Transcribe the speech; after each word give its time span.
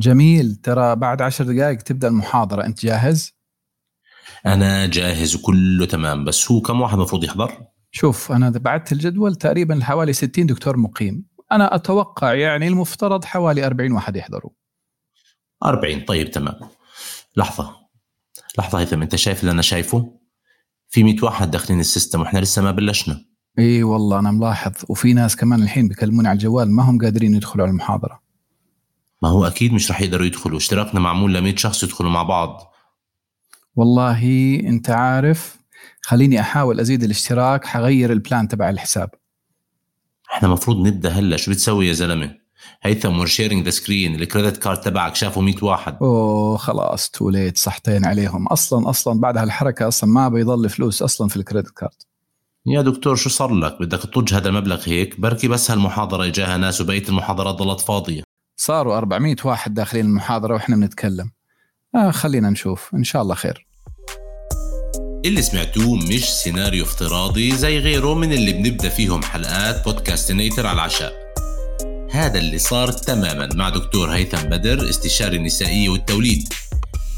جميل. 0.00 0.54
ترى 0.54 0.96
بعد 0.96 1.22
عشر 1.22 1.44
دقائق 1.44 1.78
تبدأ 1.78 2.08
المحاضرة. 2.08 2.66
أنت 2.66 2.86
جاهز؟ 2.86 3.32
أنا 4.46 4.86
جاهز 4.86 5.36
وكله 5.36 5.86
تمام 5.86 6.24
بس 6.24 6.52
هو 6.52 6.60
كم 6.60 6.80
واحد 6.80 6.94
المفروض 6.94 7.24
يحضر؟ 7.24 7.52
شوف 7.90 8.32
أنا 8.32 8.50
بعت 8.50 8.92
الجدول 8.92 9.34
تقريبا 9.34 9.80
حوالي 9.82 10.12
60 10.12 10.46
دكتور 10.46 10.76
مقيم. 10.76 11.24
أنا 11.52 11.74
أتوقع 11.74 12.34
يعني 12.34 12.68
المفترض 12.68 13.24
حوالي 13.24 13.66
40 13.66 13.92
واحد 13.92 14.16
يحضروا. 14.16 14.50
40 15.64 16.00
طيب 16.00 16.30
تمام. 16.30 16.54
لحظة 17.36 17.76
لحظة 18.58 18.80
هيثم 18.80 19.02
أنت 19.02 19.16
شايف 19.16 19.40
اللي 19.40 19.52
أنا 19.52 19.62
شايفه؟ 19.62 20.20
في 20.88 21.04
100 21.04 21.16
واحد 21.22 21.50
داخلين 21.50 21.80
ال 21.80 21.86
system 21.86 22.20
وإحنا 22.20 22.38
لسه 22.38 22.62
ما 22.62 22.70
بلشنا. 22.70 23.24
إي 23.58 23.82
والله 23.82 24.18
أنا 24.18 24.30
ملاحظ. 24.30 24.72
وفي 24.88 25.12
ناس 25.12 25.36
كمان 25.36 25.62
الحين 25.62 25.88
بيكلموني 25.88 26.28
على 26.28 26.36
الجوال 26.36 26.70
ما 26.70 26.82
هم 26.82 26.98
قادرين 26.98 27.34
يدخلوا 27.34 27.64
على 27.64 27.70
المحاضرة. 27.70 28.29
ما 29.22 29.28
هو 29.28 29.44
أكيد 29.46 29.72
مش 29.72 29.90
رح 29.90 30.00
يقدروا 30.00 30.26
يدخلوا. 30.26 30.58
اشتراكنا 30.58 31.00
معمول 31.00 31.34
ل 31.34 31.40
100 31.40 31.56
شخص 31.56 31.82
يدخلوا 31.82 32.10
مع 32.10 32.22
بعض. 32.22 32.72
والله 33.76 34.54
أنت 34.66 34.90
عارف 34.90 35.56
خليني 36.02 36.40
أحاول 36.40 36.80
أزيد 36.80 37.02
الاشتراك 37.02 37.64
حغير 37.64 38.12
ال 38.12 38.19
plan 38.19 38.48
تبع 38.48 38.70
الحساب. 38.70 39.10
إحنا 40.32 40.48
المفروض 40.48 40.86
نبدأ 40.86 41.10
هلا. 41.10 41.36
شو 41.36 41.50
بتسوي 41.50 41.86
يا 41.88 41.92
زلمة؟ 41.92 42.40
هيثم 42.82 43.18
we're 43.18 43.26
sharing 43.26 43.64
the 43.64 43.70
screen 43.70 44.14
ال 44.14 44.20
credit 44.20 44.56
card 44.56 44.80
تبعك 44.80 45.14
شافوا 45.14 45.42
100 45.42 45.54
واحد. 45.62 45.96
أوه 46.02 46.56
خلاص 46.56 47.10
too 47.10 47.30
late 47.30 47.58
صحتين 47.58 48.04
عليهم. 48.04 48.46
أصلا 48.46 48.90
أصلا 48.90 49.20
بعد 49.20 49.36
هالحركة 49.36 49.88
أصلا 49.88 50.10
ما 50.10 50.28
بيضل 50.28 50.68
فلوس 50.68 51.02
أصلا 51.02 51.28
في 51.28 51.36
ال 51.36 51.41
credit 51.41 51.70
card 51.70 52.02
يا 52.66 52.82
دكتور 52.82 53.16
شو 53.16 53.28
صار 53.28 53.54
لك؟ 53.54 53.76
بدك 53.80 53.98
تطج 53.98 54.34
هذا 54.34 54.48
المبلغ 54.48 54.88
هيك؟ 54.88 55.20
بركي 55.20 55.48
بس 55.48 55.70
هالمحاضرة 55.70 56.24
إجاها 56.24 56.56
ناس 56.56 56.80
وبقية 56.80 57.08
المحاضرات 57.08 57.54
ضلت 57.54 57.80
فاضية. 57.80 58.22
صاروا 58.60 58.96
400 58.96 59.36
واحد 59.44 59.74
داخلين 59.74 60.06
المحاضرة 60.06 60.54
وإحنا 60.54 60.76
بنتكلم. 60.76 61.30
آه 61.94 62.10
خلينا 62.10 62.50
نشوف. 62.50 62.90
إن 62.94 63.04
شاء 63.04 63.22
الله 63.22 63.34
خير. 63.34 63.66
اللي 65.24 65.42
سمعتوه 65.42 65.96
مش 65.96 66.24
سيناريو 66.30 66.84
افتراضي 66.84 67.56
زي 67.56 67.78
غيره 67.78 68.14
من 68.14 68.32
اللي 68.32 68.52
بنبدأ 68.52 68.88
فيهم 68.88 69.22
حلقات 69.22 69.84
بودكاستنيتر 69.84 70.66
على 70.66 70.74
العشاء. 70.74 71.12
هذا 72.10 72.38
اللي 72.38 72.58
صار 72.58 72.92
تماما 72.92 73.48
مع 73.54 73.68
دكتور 73.68 74.10
هيثم 74.10 74.48
بدر 74.48 74.88
استشاري 74.88 75.36
النسائية 75.36 75.88
والتوليد 75.88 76.52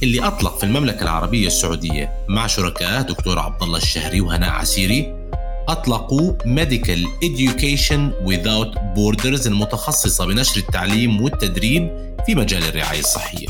اللي 0.02 0.26
أطلق 0.26 0.58
في 0.58 0.64
المملكة 0.64 1.02
العربية 1.02 1.46
السعودية 1.46 2.26
مع 2.28 2.46
شركائه 2.46 3.02
دكتور 3.02 3.38
عبد 3.38 3.62
الله 3.62 3.78
الشهري 3.78 4.20
وهناء 4.20 4.50
عسيري 4.50 5.21
أطلقوا 5.68 6.32
Medical 6.38 7.00
Education 7.24 8.26
Without 8.26 8.74
Borders 8.96 9.46
المتخصصة 9.46 10.26
بنشر 10.26 10.60
التعليم 10.60 11.20
والتدريب 11.20 11.90
في 12.26 12.34
مجال 12.34 12.62
الرعاية 12.64 13.00
الصحية. 13.00 13.46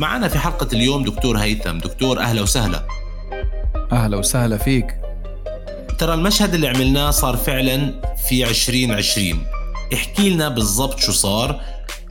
معنا 0.00 0.28
في 0.28 0.38
حلقة 0.38 0.68
اليوم 0.72 1.04
دكتور 1.04 1.38
هيثم. 1.38 1.78
دكتور 1.78 2.20
أهلا 2.20 2.42
وسهلا. 2.42 2.86
أهلا 3.92 4.16
وسهلا 4.16 4.56
فيك. 4.58 4.86
ترى 5.98 6.14
المشهد 6.14 6.54
اللي 6.54 6.68
عملناه 6.68 7.10
صار 7.10 7.36
فعلا 7.36 8.00
في 8.28 8.48
2020 8.48 9.46
احكي 9.94 10.30
لنا 10.30 10.48
بالضبط 10.48 10.98
شو 10.98 11.12
صار 11.12 11.60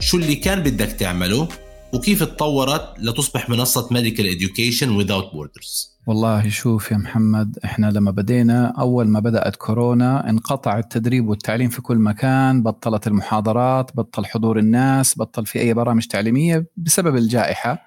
شو 0.00 0.16
اللي 0.16 0.34
كان 0.34 0.62
بدك 0.62 0.92
تعمله 0.92 1.48
وكيف 1.92 2.22
تطورت 2.22 2.94
لتصبح 2.98 3.48
منصة 3.48 3.88
Medical 3.88 4.24
Education 4.38 4.86
Without 5.02 5.32
Borders. 5.34 5.97
والله 6.08 6.48
شوف 6.48 6.92
يا 6.92 6.96
محمد 6.96 7.58
إحنا 7.64 7.86
لما 7.86 8.10
بدينا 8.10 8.74
أول 8.78 9.08
ما 9.08 9.20
بدأت 9.20 9.56
كورونا 9.56 10.30
انقطع 10.30 10.78
التدريب 10.78 11.28
والتعليم 11.28 11.68
في 11.68 11.82
كل 11.82 11.98
مكان 11.98 12.62
بطلت 12.62 13.06
المحاضرات 13.06 13.96
بطل 13.96 14.24
حضور 14.24 14.58
الناس 14.58 15.18
بطل 15.18 15.46
في 15.46 15.60
أي 15.60 15.74
برامج 15.74 16.06
تعليمية 16.06 16.66
بسبب 16.76 17.16
الجائحة 17.16 17.84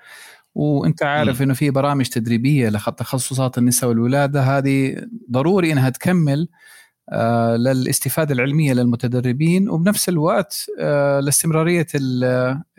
وأنت 0.56 1.04
عارف 1.04 1.42
إنه 1.42 1.54
في 1.54 1.70
برامج 1.70 2.06
تدريبية 2.06 2.70
لتخصصات 2.70 3.58
النساء 3.58 3.90
والولادة 3.90 4.42
هذه 4.42 5.06
ضروري 5.32 5.72
إنها 5.72 5.90
تكمل 5.90 6.48
آه، 7.10 7.56
للاستفادة 7.56 8.34
العلمية 8.34 8.74
للمتدربين 8.74 9.70
وبنفس 9.70 10.10
الوقت 10.10 10.66
آه، 10.80 11.20
لاستمرارية 11.20 11.88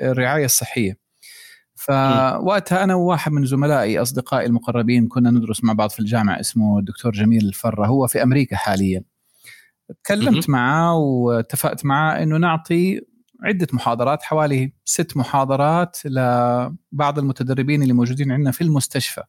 الرعاية 0.00 0.44
الصحية. 0.44 1.01
فوقتها 1.82 2.84
أنا 2.84 2.94
وواحد 2.94 3.32
من 3.32 3.46
زملائي 3.46 4.02
أصدقائي 4.02 4.46
المقربين 4.46 5.08
كنا 5.08 5.30
ندرس 5.30 5.64
مع 5.64 5.72
بعض 5.72 5.90
في 5.90 6.00
الجامعة 6.00 6.40
اسمه 6.40 6.78
الدكتور 6.78 7.12
جميل 7.12 7.46
الفرة 7.46 7.86
هو 7.86 8.06
في 8.06 8.22
أمريكا 8.22 8.56
حاليا. 8.56 9.04
تكلمت 10.04 10.50
معه 10.50 10.96
واتفقت 10.96 11.84
معه 11.84 12.22
إنه 12.22 12.36
نعطي 12.36 13.00
عدة 13.42 13.66
محاضرات 13.72 14.22
حوالي 14.22 14.72
ست 14.84 15.16
محاضرات 15.16 15.98
لبعض 16.04 17.18
المتدربين 17.18 17.82
اللي 17.82 17.92
موجودين 17.92 18.32
عندنا 18.32 18.50
في 18.50 18.60
المستشفى. 18.60 19.22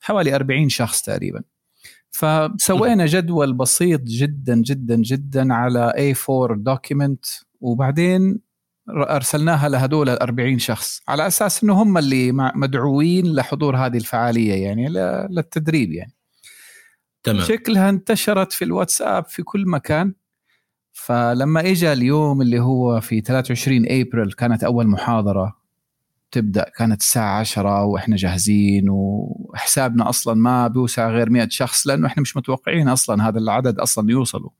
حوالي 0.00 0.34
40 0.34 0.68
شخص 0.68 1.02
تقريبا. 1.02 1.42
فسوينا 2.10 3.06
جدول 3.06 3.52
بسيط 3.52 4.00
جدا 4.00 4.56
جدا 4.56 4.96
جدا 4.96 5.54
على 5.54 6.14
A4 6.14 6.52
دوكيمنت 6.56 7.24
وبعدين 7.60 8.40
أرسلناها 8.92 9.68
لهدول 9.68 10.08
ال 10.08 10.22
40 10.22 10.58
شخص 10.58 11.02
على 11.08 11.26
أساس 11.26 11.64
إنه 11.64 11.82
هم 11.82 11.98
اللي 11.98 12.32
مدعوين 12.32 13.34
لحضور 13.34 13.76
هذه 13.76 13.96
الفعالية 13.96 14.54
يعني 14.54 14.88
للتدريب 15.30 15.92
يعني. 15.92 16.12
تمام. 17.22 17.44
شكلها 17.44 17.88
انتشرت 17.88 18.52
في 18.52 18.64
الواتساب 18.64 19.24
في 19.26 19.42
كل 19.42 19.68
مكان. 19.68 20.14
فلما 20.92 21.60
اجى 21.60 21.92
اليوم 21.92 22.42
اللي 22.42 22.58
هو 22.58 23.00
في 23.00 23.20
23 23.20 23.84
أبريل 23.88 24.32
كانت 24.32 24.64
أول 24.64 24.86
محاضرة 24.86 25.56
تبدأ 26.30 26.70
كانت 26.76 27.00
الساعة 27.00 27.40
10 27.40 27.84
وإحنا 27.84 28.16
جاهزين 28.16 28.86
وحسابنا 28.88 30.08
أصلا 30.08 30.34
ما 30.34 30.68
بيوسع 30.68 31.10
غير 31.10 31.30
100 31.30 31.48
شخص 31.50 31.86
لأنه 31.86 32.06
إحنا 32.06 32.20
مش 32.20 32.36
متوقعين 32.36 32.88
أصلا 32.88 33.28
هذا 33.28 33.38
العدد 33.38 33.78
أصلا 33.78 34.10
يوصلوا. 34.10 34.50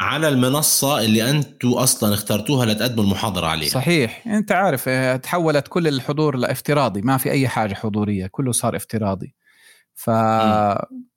على 0.00 0.28
المنصة 0.28 1.00
اللي 1.00 1.30
أنتم 1.30 1.68
أصلا 1.68 2.14
اخترتوها 2.14 2.66
لتقدموا 2.66 3.04
المحاضرة 3.04 3.46
عليها. 3.46 3.68
صحيح. 3.68 4.26
أنت 4.26 4.52
عارف 4.52 4.84
آه، 4.88 5.16
تحولت 5.16 5.68
كل 5.68 5.88
الحضور 5.88 6.36
لافتراضي 6.36 7.02
ما 7.02 7.16
في 7.16 7.30
أي 7.30 7.48
حاجة 7.48 7.74
حضورية 7.74 8.26
كله 8.26 8.52
صار 8.52 8.76
افتراضي. 8.76 9.34
ف... 9.94 10.10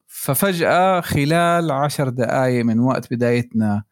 ففجأة 0.07 1.01
خلال 1.01 1.71
عشر 1.71 2.09
دقائق 2.09 2.65
من 2.65 2.79
وقت 2.79 3.13
بدايتنا 3.13 3.83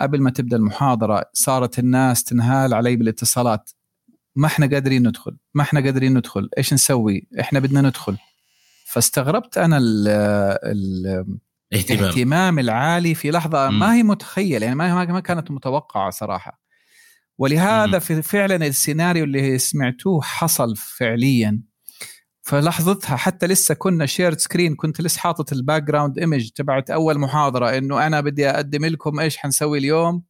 قبل 0.00 0.20
ما 0.20 0.30
تبدأ 0.30 0.56
المحاضرة 0.56 1.24
صارت 1.32 1.78
الناس 1.78 2.24
تنهال 2.24 2.74
علي 2.74 2.96
بالاتصالات. 2.96 3.70
ما 4.36 4.46
إحنا 4.46 4.66
قادرين 4.66 5.08
ندخل 5.08 5.36
ما 5.54 5.62
إحنا 5.62 5.80
قادرين 5.80 6.18
ندخل 6.18 6.48
إيش 6.58 6.72
نسوي؟ 6.72 7.28
إحنا 7.40 7.58
بدنا 7.58 7.80
ندخل. 7.80 8.16
فاستغربت 8.86 9.58
أنا 9.58 9.78
ال 9.78 10.08
ال 10.64 11.24
اهتمام. 11.74 12.00
الاهتمام 12.00 12.58
العالي 12.58 13.14
في 13.14 13.30
لحظة 13.30 13.70
م. 13.70 13.78
ما 13.78 13.94
هي 13.94 14.02
متخيلة 14.02 14.64
يعني 14.64 14.76
ما 14.76 15.04
ما 15.04 15.20
كانت 15.20 15.50
متوقعة 15.50 16.10
صراحة 16.10 16.62
ولهذا 17.38 17.98
في 17.98 18.22
فعلا 18.22 18.66
السيناريو 18.66 19.24
اللي 19.24 19.58
سمعتوه 19.58 20.22
حصل 20.22 20.76
فعليا 20.76 21.62
فلحظتها 22.42 23.16
حتى 23.16 23.46
لسه 23.46 23.74
كنا 23.74 24.06
shared 24.06 24.38
screen 24.38 24.74
كنت 24.74 25.00
لسه 25.00 25.20
حاطط 25.20 25.52
ال 25.52 25.82
background 25.82 26.18
image 26.18 26.50
تبعت 26.50 26.90
أول 26.90 27.18
محاضرة 27.18 27.78
إنه 27.78 28.06
أنا 28.06 28.20
بدي 28.20 28.50
أقدم 28.50 28.84
لكم 28.84 29.20
إيش 29.20 29.36
حنسوي 29.36 29.78
اليوم 29.78 30.22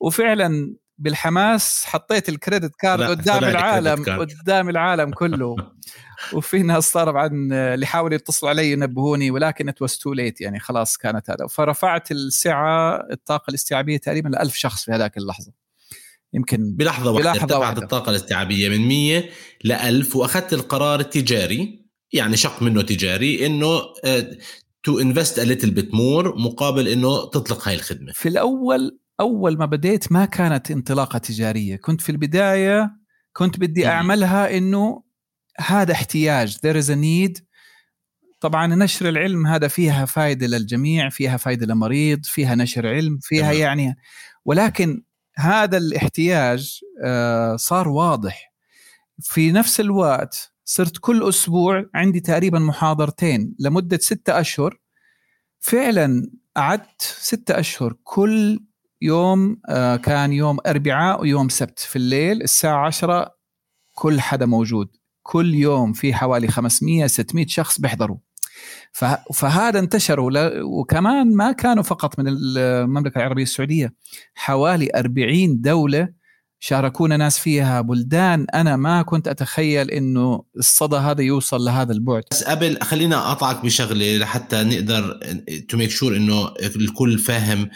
وفعلا 0.00 0.74
بالحماس 0.98 1.84
حطيت 1.84 2.28
ال 2.28 2.35
credit 2.35 2.76
card 2.76 3.02
قدام 3.02 3.44
العالم 3.44 4.04
قدام 4.04 4.68
العالم 4.68 5.10
كله. 5.10 5.56
وفي 6.32 6.62
ناس 6.62 6.92
طبعا 6.92 7.26
اللي 7.52 7.86
حاولوا 7.86 8.14
يتصلوا 8.14 8.50
علي 8.50 8.72
ينبهوني 8.72 9.30
ولكن 9.30 9.68
it 9.68 9.78
too 9.84 10.12
late 10.12 10.40
يعني 10.40 10.60
خلاص 10.60 10.96
كانت 10.96 11.30
هذا. 11.30 11.46
فرفعت 11.46 12.10
السعة 12.10 13.06
الطاقة 13.12 13.50
الاستيعابية 13.50 13.96
تقريبا 13.96 14.28
ل 14.28 14.36
1000 14.36 14.54
شخص 14.54 14.84
في 14.84 14.92
هذاك 14.92 15.16
اللحظة. 15.16 15.52
يمكن 16.32 16.76
بلحظة 16.76 17.10
واحدة 17.10 17.32
بلحظة 17.32 17.58
واحدة. 17.58 17.82
الطاقة 17.82 18.10
الاستيعابية 18.10 18.68
من 18.68 18.88
100 18.88 19.24
ل 19.64 19.72
1000 19.72 20.16
وأخذت 20.16 20.52
القرار 20.52 21.00
التجاري 21.00 21.84
يعني 22.12 22.36
شق 22.36 22.62
منه 22.62 22.82
تجاري 22.82 23.46
إنه 23.46 23.80
to 24.82 24.98
invest 24.98 25.38
a 25.38 25.44
little 25.44 25.70
bit 25.70 25.94
more 25.94 26.38
مقابل 26.38 26.88
إنه 26.88 27.30
تطلق 27.30 27.68
هاي 27.68 27.74
الخدمة. 27.74 28.12
في 28.12 28.28
الأول 28.28 28.98
أول 29.20 29.58
ما 29.58 29.66
بديت 29.66 30.12
ما 30.12 30.24
كانت 30.24 30.70
انطلاقة 30.70 31.18
تجارية. 31.18 31.76
كنت 31.76 32.00
في 32.00 32.12
البداية 32.12 32.90
كنت 33.32 33.60
بدي 33.60 33.86
أعملها 33.86 34.56
إنه 34.56 35.02
هذا 35.60 35.92
احتياج. 35.92 36.56
There 36.56 36.84
is 36.84 36.88
a 36.88 36.96
need. 36.96 37.42
طبعا 38.40 38.66
نشر 38.66 39.08
العلم 39.08 39.46
هذا 39.46 39.68
فيها 39.68 40.04
فائده 40.04 40.46
للجميع 40.46 41.08
فيها 41.08 41.36
فائده 41.36 41.66
للمريض 41.66 42.24
فيها 42.24 42.54
نشر 42.54 42.86
علم 42.86 43.18
فيها 43.22 43.52
يعني. 43.52 43.96
ولكن 44.44 45.02
هذا 45.36 45.76
الاحتياج 45.76 46.80
آه، 47.04 47.56
صار 47.56 47.88
واضح. 47.88 48.52
في 49.20 49.52
نفس 49.52 49.80
الوقت 49.80 50.52
صرت 50.64 50.98
كل 51.00 51.28
أسبوع 51.28 51.84
عندي 51.94 52.20
تقريبا 52.20 52.58
محاضرتين 52.58 53.54
لمدة 53.58 53.98
ستة 53.98 54.40
أشهر. 54.40 54.80
فعلا 55.60 56.30
قعدت 56.56 57.02
ستة 57.02 57.58
أشهر 57.58 57.94
كل 58.04 58.60
يوم 59.02 59.60
آه، 59.68 59.96
كان 59.96 60.32
يوم 60.32 60.58
أربعاء 60.66 61.20
ويوم 61.20 61.48
سبت 61.48 61.78
في 61.78 61.96
الليل 61.96 62.42
الساعة 62.42 62.86
10 62.86 63.34
كل 63.94 64.20
حدا 64.20 64.46
موجود. 64.46 64.88
كل 65.22 65.54
يوم 65.54 65.92
في 65.92 66.14
حوالي 66.14 66.48
500 66.48 67.06
600 67.06 67.46
شخص 67.46 67.80
بيحضروا. 67.80 68.16
فهذا 69.34 69.78
انتشر 69.78 70.20
وكمان 70.62 71.36
ما 71.36 71.52
كانوا 71.52 71.82
فقط 71.82 72.18
من 72.18 72.24
المملكة 72.28 73.18
العربية 73.18 73.42
السعودية. 73.42 73.94
حوالي 74.34 74.90
40 74.96 75.60
دولة 75.60 76.08
شاركونا 76.60 77.16
ناس 77.16 77.38
فيها. 77.38 77.80
بلدان 77.80 78.46
أنا 78.54 78.76
ما 78.76 79.02
كنت 79.02 79.28
أتخيل 79.28 79.90
إنه 79.90 80.44
الصدى 80.56 80.96
هذا 80.96 81.22
يوصل 81.22 81.60
لهذا 81.60 81.92
البعد. 81.92 82.22
بس 82.30 82.44
قبل 82.44 82.78
خلينا 82.82 83.16
أقطعك 83.16 83.64
بشغلة 83.64 84.16
لحتى 84.16 84.64
نقدر 84.64 85.20
to 85.68 85.76
make 85.76 85.90
sure 85.90 86.16
إنه 86.16 86.48
الكل 86.76 87.18
فاهم. 87.18 87.70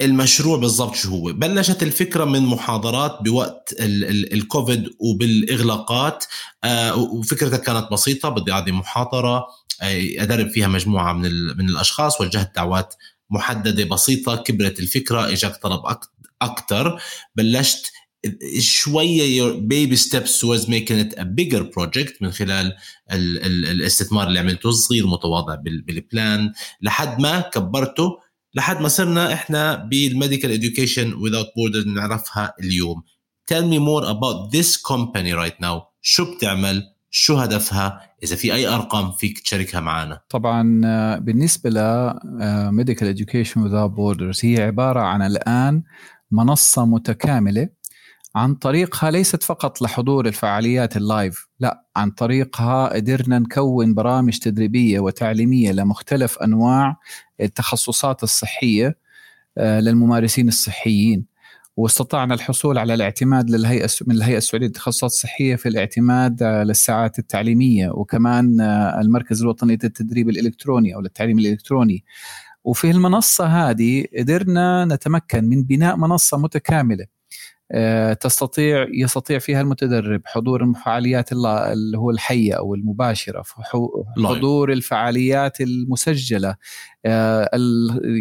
المشروع 0.00 0.58
بالضبط 0.58 0.94
شو 0.94 1.08
هو. 1.10 1.32
بلشت 1.32 1.82
الفكرة 1.82 2.24
من 2.24 2.42
محاضرات 2.42 3.18
بوقت 3.22 3.74
الكوفيد 3.80 4.88
وبالإغلاقات. 4.98 6.24
آه 6.64 6.96
وفكرتها 6.96 7.56
كانت 7.56 7.88
بسيطة 7.92 8.28
بدي 8.28 8.52
أعطي 8.52 8.72
محاضرة 8.72 9.46
آه، 9.82 10.22
أدرب 10.22 10.48
فيها 10.50 10.68
مجموعة 10.68 11.12
من 11.12 11.30
من 11.58 11.68
الأشخاص 11.68 12.20
وجهت 12.20 12.54
دعوات 12.56 12.94
محددة 13.30 13.84
بسيطة 13.84 14.36
كبرت 14.36 14.80
الفكرة 14.80 15.32
اجاك 15.32 15.56
طلب 15.62 15.80
أكثر 16.42 17.00
بلشت 17.36 17.92
شوية 18.58 19.52
baby 19.52 19.96
steps 19.96 20.44
towards 20.44 20.64
making 20.66 20.98
it 21.04 21.18
a 21.18 21.24
bigger 21.24 21.64
project 21.64 22.12
من 22.22 22.30
خلال 22.30 22.76
ال 23.12 23.44
ال 23.46 23.66
الاستثمار 23.66 24.28
اللي 24.28 24.38
عملته 24.38 24.70
صغير 24.70 25.06
متواضع 25.06 25.54
بال 25.54 25.87
plan 25.87 26.52
لحد 26.82 27.20
ما 27.20 27.40
كبرته 27.40 28.18
لحد 28.54 28.80
ما 28.80 28.88
صرنا 28.88 29.32
إحنا 29.32 29.74
بال 29.74 29.93
medical 29.93 30.60
education 30.60 31.08
without 31.14 31.46
borders 31.46 31.86
نعرفها 31.86 32.54
اليوم. 32.60 33.02
Tell 33.52 33.64
me 33.64 33.78
more 33.78 34.04
about 34.04 34.56
this 34.56 34.76
company 34.76 35.32
right 35.32 35.64
now. 35.66 35.82
شو 36.02 36.34
بتعمل؟ 36.34 36.82
شو 37.10 37.36
هدفها؟ 37.36 38.00
إذا 38.22 38.36
في 38.36 38.54
أي 38.54 38.66
أرقام 38.66 39.12
فيك 39.12 39.40
تشاركها 39.40 39.80
معنا. 39.80 40.20
طبعا 40.28 40.80
آه، 40.84 41.18
بالنسبة 41.18 41.70
ل 41.70 42.12
medical 42.72 43.16
education 43.16 43.56
without 43.56 43.90
borders 43.96 44.44
هي 44.44 44.62
عبارة 44.62 45.00
عن 45.00 45.22
الآن 45.22 45.82
منصة 46.30 46.84
متكاملة 46.86 47.68
عن 48.34 48.54
طريقها 48.54 49.10
ليست 49.10 49.42
فقط 49.42 49.82
لحضور 49.82 50.26
الفعاليات 50.26 50.96
ال 50.96 51.06
live 51.06 51.48
لا 51.60 51.84
عن 51.96 52.10
طريقها 52.10 52.94
قدرنا 52.94 53.38
نكون 53.38 53.94
برامج 53.94 54.38
تدريبية 54.38 55.00
وتعليمية 55.00 55.72
لمختلف 55.72 56.38
أنواع 56.38 56.96
التخصصات 57.40 58.22
الصحية 58.22 58.98
آه، 59.58 59.80
للممارسين 59.80 60.48
الصحيين. 60.48 61.30
واستطعنا 61.76 62.34
الحصول 62.34 62.78
على 62.78 62.94
الاعتماد 62.94 63.50
للهيئة 63.50 63.88
من 64.06 64.14
الهيئة 64.14 64.36
السعودية 64.36 64.66
للتخصصات 64.66 65.10
الصحية 65.10 65.56
في 65.56 65.68
الاعتماد 65.68 66.42
آه، 66.42 66.62
للساعات 66.64 67.18
التعليمية 67.18 67.90
وكمان 67.90 68.60
آه، 68.60 69.00
المركز 69.00 69.42
الوطني 69.42 69.72
للتدريب 69.72 70.28
الإلكتروني 70.28 70.94
أو 70.94 71.00
للتعليم 71.00 71.38
الإلكتروني. 71.38 72.04
وفي 72.64 72.90
المنصة 72.90 73.46
هذه 73.46 74.04
قدرنا 74.18 74.84
نتمكن 74.84 75.44
من 75.44 75.62
بناء 75.62 75.96
منصة 75.96 76.38
متكاملة 76.38 77.04
آه، 77.04 77.19
تستطيع 78.20 78.86
يستطيع 78.92 79.38
فيها 79.38 79.60
المتدرب 79.60 80.22
حضور 80.24 80.64
الفعاليات 80.64 81.32
اللي 81.32 81.98
هو 81.98 82.10
الحية 82.10 82.54
أو 82.54 82.74
المباشرة 82.74 83.42
حضور 84.24 84.72
الفعاليات 84.72 85.60
المسجلة. 85.60 86.56
آه، 87.06 87.50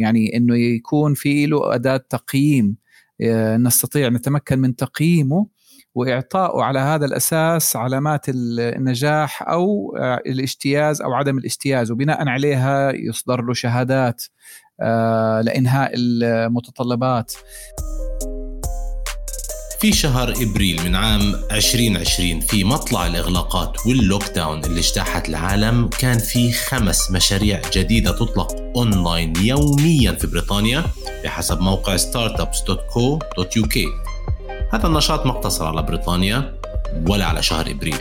يعني 0.01 0.37
إنه 0.37 0.57
يكون 0.57 1.13
في 1.13 1.45
له 1.45 1.75
أداة 1.75 1.97
تقييم. 1.97 2.75
آه، 3.21 3.57
نستطيع 3.57 4.09
نتمكن 4.09 4.59
من 4.59 4.75
تقييمه 4.75 5.47
واعطائه 5.95 6.63
على 6.63 6.79
هذا 6.79 7.05
الأساس 7.05 7.75
علامات 7.75 8.25
النجاح 8.29 9.49
أو 9.49 9.95
الاجتياز 10.25 11.01
أو 11.01 11.13
عدم 11.13 11.37
الاجتياز 11.37 11.91
وبناء 11.91 12.27
عليها 12.27 12.91
يصدر 12.91 13.41
له 13.41 13.53
شهادات 13.53 14.23
لإنهاء 15.43 15.91
المتطلبات. 15.95 17.33
في 19.81 19.93
شهر 19.93 20.31
إبريل 20.31 20.83
من 20.83 20.95
عام 20.95 21.35
2020 21.51 22.39
في 22.39 22.63
مطلع 22.63 23.07
الإغلاقات 23.07 23.87
وال 23.87 24.23
lockdown 24.23 24.65
اللي 24.65 24.79
اجتاحت 24.79 25.29
العالم 25.29 25.87
كان 25.87 26.19
في 26.19 26.51
خمس 26.51 27.11
مشاريع 27.11 27.61
جديدة 27.73 28.11
تطلق 28.11 28.55
أونلاين 28.75 29.33
يوميا 29.35 30.11
في 30.11 30.27
بريطانيا 30.27 30.83
بحسب 31.23 31.61
موقع 31.61 31.97
startups.co.uk 31.97 33.77
هذا 34.73 34.87
النشاط 34.87 35.25
ما 35.25 35.31
اقتصر 35.31 35.65
على 35.65 35.81
بريطانيا 35.81 36.59
ولا 37.07 37.25
على 37.25 37.43
شهر 37.43 37.71
إبريل 37.71 37.97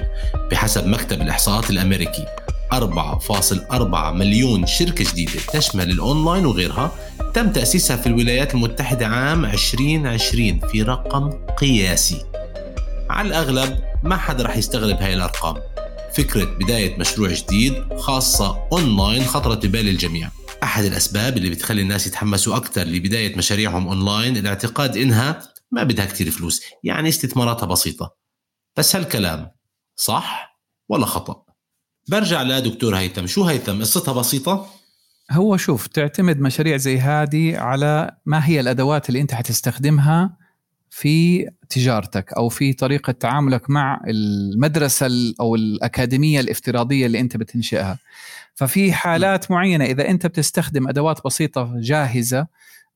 بحسب 0.50 0.86
مكتب 0.86 1.22
الإحصاءات 1.22 1.70
الأمريكي. 1.70 2.26
4.4 2.72 4.12
مليون 4.12 4.66
شركة 4.66 5.12
جديدة 5.12 5.40
تشمل 5.52 5.90
الأونلاين 5.90 6.46
وغيرها. 6.46 6.92
تم 7.34 7.52
تأسيسها 7.52 7.96
في 7.96 8.06
الولايات 8.06 8.54
المتحدة 8.54 9.06
عام 9.06 9.44
2020 9.44 10.60
في 10.60 10.82
رقم 10.82 11.30
قياسي. 11.58 12.24
على 13.10 13.28
الأغلب 13.28 13.80
ما 14.04 14.16
حدا 14.16 14.44
رح 14.44 14.56
يستغرب 14.56 14.96
هاي 14.96 15.14
الأرقام. 15.14 15.56
فكرة 16.14 16.44
بداية 16.44 16.98
مشروع 16.98 17.32
جديد 17.32 17.94
خاصة 17.96 18.68
أونلاين 18.72 19.24
خطرت 19.24 19.66
ببال 19.66 19.88
الجميع. 19.88 20.30
أحد 20.62 20.84
الأسباب 20.84 21.36
اللي 21.36 21.50
بتخلي 21.50 21.82
الناس 21.82 22.06
يتحمسوا 22.06 22.56
أكثر 22.56 22.82
لبداية 22.82 23.36
مشاريعهم 23.36 23.88
أونلاين 23.88 24.36
الاعتقاد 24.36 24.96
إنها 24.96 25.42
ما 25.70 25.82
بدها 25.82 26.04
كتير 26.04 26.30
فلوس 26.30 26.62
يعني 26.84 27.08
استثماراتها 27.08 27.66
بسيطة. 27.66 28.16
بس 28.76 28.96
هالكلام 28.96 29.50
صح 29.96 30.58
ولا 30.88 31.06
خطأ؟ 31.06 31.47
برجع 32.08 32.42
لدكتور 32.42 32.96
هيثم. 32.96 33.26
شو 33.26 33.44
هيثم؟ 33.44 33.80
قصتها 33.80 34.14
بسيطة؟ 34.14 34.66
هو 35.30 35.56
شوف 35.56 35.86
تعتمد 35.86 36.40
مشاريع 36.40 36.76
زي 36.76 36.98
هذه 36.98 37.58
على 37.58 38.10
ما 38.26 38.46
هي 38.46 38.60
الأدوات 38.60 39.08
اللي 39.08 39.20
أنت 39.20 39.34
حتستخدمها 39.34 40.36
في 40.90 41.46
تجارتك 41.68 42.32
أو 42.32 42.48
في 42.48 42.72
طريقة 42.72 43.10
تعاملك 43.10 43.70
مع 43.70 44.00
المدرسة 44.08 45.34
أو 45.40 45.54
الأكاديمية 45.54 46.40
الافتراضية 46.40 47.06
اللي 47.06 47.20
أنت 47.20 47.36
بتنشئها. 47.36 47.98
ففي 48.54 48.92
حالات 48.92 49.50
معينة 49.50 49.84
إذا 49.84 50.08
أنت 50.08 50.26
بتستخدم 50.26 50.88
أدوات 50.88 51.20
بسيطة 51.24 51.72
جاهزة 51.76 52.46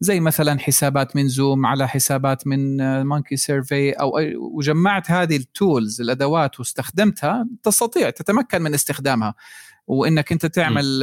زي 0.03 0.21
مثلا 0.21 0.59
حسابات 0.59 1.17
من 1.17 1.29
Zoom 1.29 1.67
على 1.67 1.89
حسابات 1.89 2.47
من 2.47 2.77
Monkey 3.07 3.37
Survey 3.37 3.91
أو 3.91 4.13
وجمعت 4.37 5.11
هذه 5.11 5.37
ال 5.37 5.47
tools 5.47 6.01
الأدوات 6.01 6.61
واستخدمتها 6.61 7.49
تستطيع 7.63 8.11
تتمكن 8.11 8.63
من 8.63 8.75
استخدامها. 8.75 9.35
وإنك 9.87 10.33
أنت 10.33 10.47
تعمل 10.47 11.01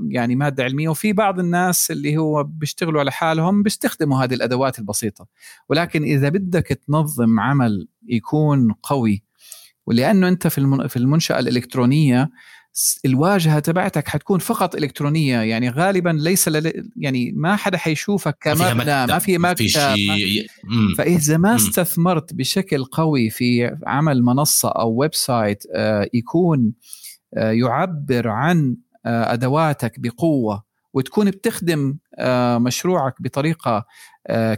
م. 0.00 0.12
يعني 0.12 0.36
مادة 0.36 0.64
علمية. 0.64 0.88
وفي 0.88 1.12
بعض 1.12 1.38
الناس 1.38 1.90
اللي 1.90 2.16
هو 2.16 2.44
بيشتغلوا 2.44 3.00
على 3.00 3.12
حالهم 3.12 3.62
بيستخدموا 3.62 4.24
هذه 4.24 4.34
الأدوات 4.34 4.78
البسيطة. 4.78 5.26
ولكن 5.68 6.02
إذا 6.02 6.28
بدك 6.28 6.66
تنظم 6.66 7.40
عمل 7.40 7.88
يكون 8.08 8.72
قوي 8.82 9.22
ولأنه 9.86 10.28
أنت 10.28 10.46
في 10.46 10.88
في 10.88 10.96
المنشأة 10.96 11.38
الإلكترونية 11.38 12.30
الواجهة 13.04 13.58
تبعتك 13.58 14.08
حتكون 14.08 14.38
فقط 14.38 14.74
إلكترونية 14.74 15.40
يعني 15.40 15.70
غالبا 15.70 16.10
ليس 16.10 16.48
لل... 16.48 16.90
يعني 16.96 17.32
ما 17.32 17.56
حدا 17.56 17.78
حيشوفك 17.78 18.36
كمبنى 18.40 19.06
ما 19.06 19.18
في 19.18 19.38
مكتب 19.38 19.66
شي... 19.66 20.46
فإذا 20.98 21.36
ما 21.36 21.56
استثمرت 21.56 22.34
بشكل 22.34 22.84
قوي 22.84 23.30
في 23.30 23.76
عمل 23.86 24.22
منصة 24.22 24.68
أو 24.68 24.94
website 24.94 25.62
آه، 25.74 26.08
يكون 26.14 26.72
آه، 27.36 27.50
يعبر 27.50 28.28
عن 28.28 28.76
آه، 29.06 29.32
أدواتك 29.32 30.00
بقوة 30.00 30.64
وتكون 30.94 31.30
بتخدم 31.30 31.98
مشروعك 32.58 33.22
بطريقة 33.22 33.86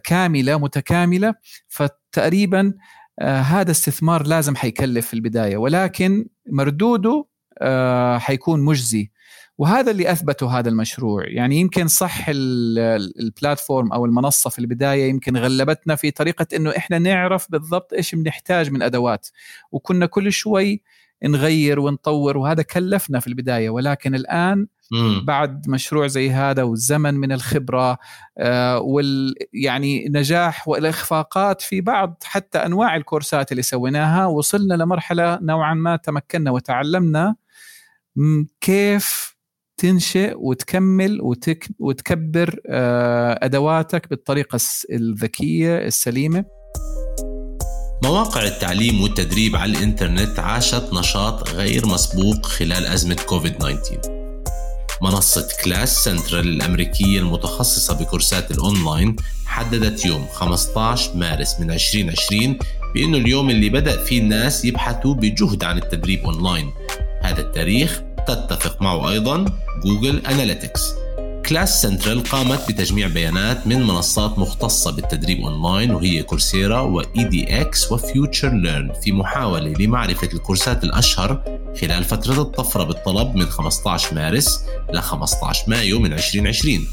كاملة 0.05 0.59
متكاملة 0.59 1.35
فتقريبا 1.69 2.75
هذا 3.23 3.71
استثمار 3.71 4.27
لازم 4.27 4.57
حيكلف 4.57 5.07
في 5.07 5.15
البداية. 5.15 5.57
ولكن 5.57 6.27
مردوده 6.53 7.27
حيكون 8.19 8.61
مجزي. 8.61 9.11
وهذا 9.59 9.91
اللي 9.91 10.13
أثبته 10.13 10.59
هذا 10.59 10.69
المشروع. 10.69 11.25
يعني 11.27 11.57
يمكن 11.57 11.89
صح 11.89 12.25
ال 12.29 12.47
platform 12.47 13.93
أو 13.93 14.05
المنصة 14.07 14.51
في 14.51 14.59
البداية 14.59 15.09
يمكن 15.09 15.37
غلبتنا 15.37 15.97
في 15.97 16.11
طريقة 16.11 16.47
إنه 16.57 16.71
إحنا 16.77 16.99
نعرف 16.99 17.47
بالضبط 17.51 17.93
إيش 17.93 18.15
بنحتاج 18.15 18.71
من 18.71 18.83
أدوات. 18.83 19.29
وكنا 19.73 20.07
كل 20.07 20.33
شوي 20.33 20.83
نغير 21.25 21.81
ونطور 21.81 22.37
وهذا 22.37 22.63
كلفنا 22.63 23.21
في 23.21 23.27
البداية. 23.27 23.71
ولكن 23.71 24.15
الآن 24.15 24.67
مم. 24.93 25.25
بعد 25.25 25.69
مشروع 25.69 26.07
زي 26.07 26.31
هذا 26.31 26.63
والزمن 26.63 27.15
من 27.15 27.33
الخبرة 27.33 27.99
آه 28.39 28.79
وال 28.81 29.35
يعني 29.53 30.09
نجاح 30.09 30.69
والإخفاقات 30.69 31.63
في 31.63 31.81
بعض 31.81 32.23
حتى 32.25 32.59
أنواع 32.59 32.97
الكورسات 32.97 33.53
اللي 33.53 33.63
سويناها 33.63 34.27
وصلنا 34.27 34.75
لمرحلة 34.75 35.39
نوعا 35.43 35.75
ما 35.75 35.97
تمكنا 35.97 36.51
وتعلمنا 36.51 37.35
كيف 38.61 39.37
تنشئ 39.77 40.35
وتكمل 40.37 41.21
وتك 41.21 41.69
وتكبر 41.79 42.61
آه، 42.67 43.39
أدواتك 43.43 44.11
بالطريقة 44.11 44.59
الذكية 44.93 45.79
السليمة؟ 45.79 46.45
مواقع 48.05 48.45
التعليم 48.45 49.03
والتدريب 49.03 49.57
على 49.57 49.73
الإنترنت 49.73 50.39
عاشت 50.39 50.93
نشاط 50.93 51.51
غير 51.51 51.87
مسبوق 51.87 52.47
خلال 52.47 52.87
أزمة 52.87 53.17
كوفيد 53.27 53.59
19 53.59 54.23
منصة 55.03 55.49
Class 55.65 56.05
Central 56.05 56.49
الأمريكية 56.49 57.21
المتخصصة 57.21 57.95
بكورسات 57.95 58.51
الأونلاين 58.51 59.17
حددت 59.47 60.05
يوم 60.05 60.27
15 60.33 61.17
مارس 61.17 61.61
من 61.61 61.71
2020 61.71 62.59
بأنه 62.95 63.19
اليوم 63.19 63.51
اللي 63.51 63.69
بدأ 63.69 64.05
فيه 64.05 64.21
الناس 64.21 64.65
يبحثوا 64.65 65.15
بجهد 65.15 65.65
عن 65.65 65.79
التدريب 65.79 66.25
أونلاين. 66.25 66.71
هذا 67.23 67.41
التاريخ 67.41 68.03
تتفق 68.29 68.83
معه 68.83 69.11
أيضا 69.11 69.45
Google 69.85 70.27
Analytics 70.27 70.95
Class 71.47 71.83
Central 71.83 72.23
قامت 72.25 72.69
بتجميع 72.69 73.09
بيانات 73.09 73.67
من 73.67 73.83
منصات 73.83 74.39
مختصة 74.39 74.91
بالتدريب 74.93 75.41
أونلاين 75.41 75.91
وهي 75.95 76.23
Coursera 76.23 76.81
و 76.81 77.61
edX 77.61 77.85
و 77.85 77.93
FutureLearn 77.93 78.93
في 79.03 79.13
محاولة 79.13 79.75
لمعرفة 79.79 80.29
الكورسات 80.33 80.85
الأشهر 80.85 81.43
خلال 81.81 82.05
فترة 82.05 82.43
الطفرة 82.43 82.85
بالطلب 82.85 83.35
من 83.37 83.47
15 83.47 84.15
مارس 84.15 84.65
ل 84.95 84.99
15 85.01 85.65
مايو 85.69 86.01
من 86.01 86.13
2020 86.13 86.87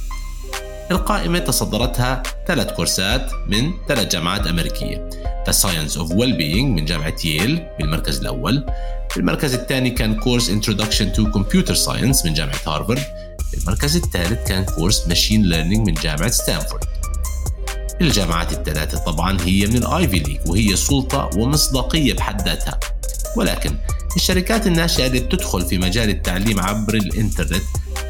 القائمة 0.91 1.39
تصدرتها 1.39 2.23
ثلاث 2.47 2.73
كورسات 2.73 3.31
من 3.47 3.71
ثلاث 3.87 4.07
جامعات 4.07 4.47
أمريكية. 4.47 5.09
The 5.49 5.53
Science 5.53 5.95
of 5.95 6.09
Wellbeing 6.11 6.65
من 6.65 6.85
جامعة 6.85 7.15
ييل 7.25 7.65
بالمركز 7.79 8.19
الأول. 8.19 8.65
المركز 9.17 9.53
الثاني 9.53 9.89
كان 9.89 10.15
كورس 10.15 10.51
Introduction 10.51 11.15
to 11.15 11.31
Computer 11.37 11.75
Science 11.85 12.25
من 12.25 12.33
جامعة 12.33 12.59
هارفارد. 12.67 12.99
المركز 13.57 13.95
الثالث 13.95 14.47
كان 14.47 14.65
كورس 14.65 15.07
machine 15.07 15.43
learning 15.43 15.87
من 15.87 15.93
جامعة 15.93 16.31
ستانفورد. 16.31 16.83
الجامعات 18.01 18.51
الثلاثة 18.51 18.97
طبعا 18.97 19.37
هي 19.41 19.67
من 19.67 19.77
ال 19.77 19.88
Ivy 19.88 20.19
League 20.19 20.39
وهي 20.47 20.75
سلطة 20.75 21.29
ومصداقية 21.37 22.13
بحد 22.13 22.41
ذاتها. 22.47 22.79
ولكن 23.37 23.75
الشركات 24.15 24.67
الناشئة 24.67 25.07
اللي 25.07 25.19
بتدخل 25.19 25.61
في 25.61 25.77
مجال 25.77 26.09
التعليم 26.09 26.59
عبر 26.59 26.93
الإنترنت 26.93 27.63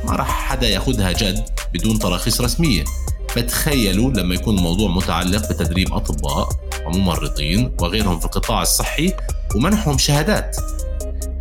ما 0.05 0.15
راح 0.15 0.29
حدا 0.29 0.67
ياخذها 0.67 1.11
جد 1.11 1.49
بدون 1.73 1.99
تراخيص 1.99 2.41
رسمية. 2.41 2.83
فتخيلوا 3.29 4.11
لما 4.11 4.35
يكون 4.35 4.57
الموضوع 4.57 4.91
متعلق 4.91 5.49
بتدريب 5.49 5.93
أطباء 5.93 6.49
وممرضين 6.85 7.75
وغيرهم 7.81 8.19
في 8.19 8.25
القطاع 8.25 8.61
الصحي 8.61 9.13
ومنحهم 9.55 9.97
شهادات. 9.97 10.57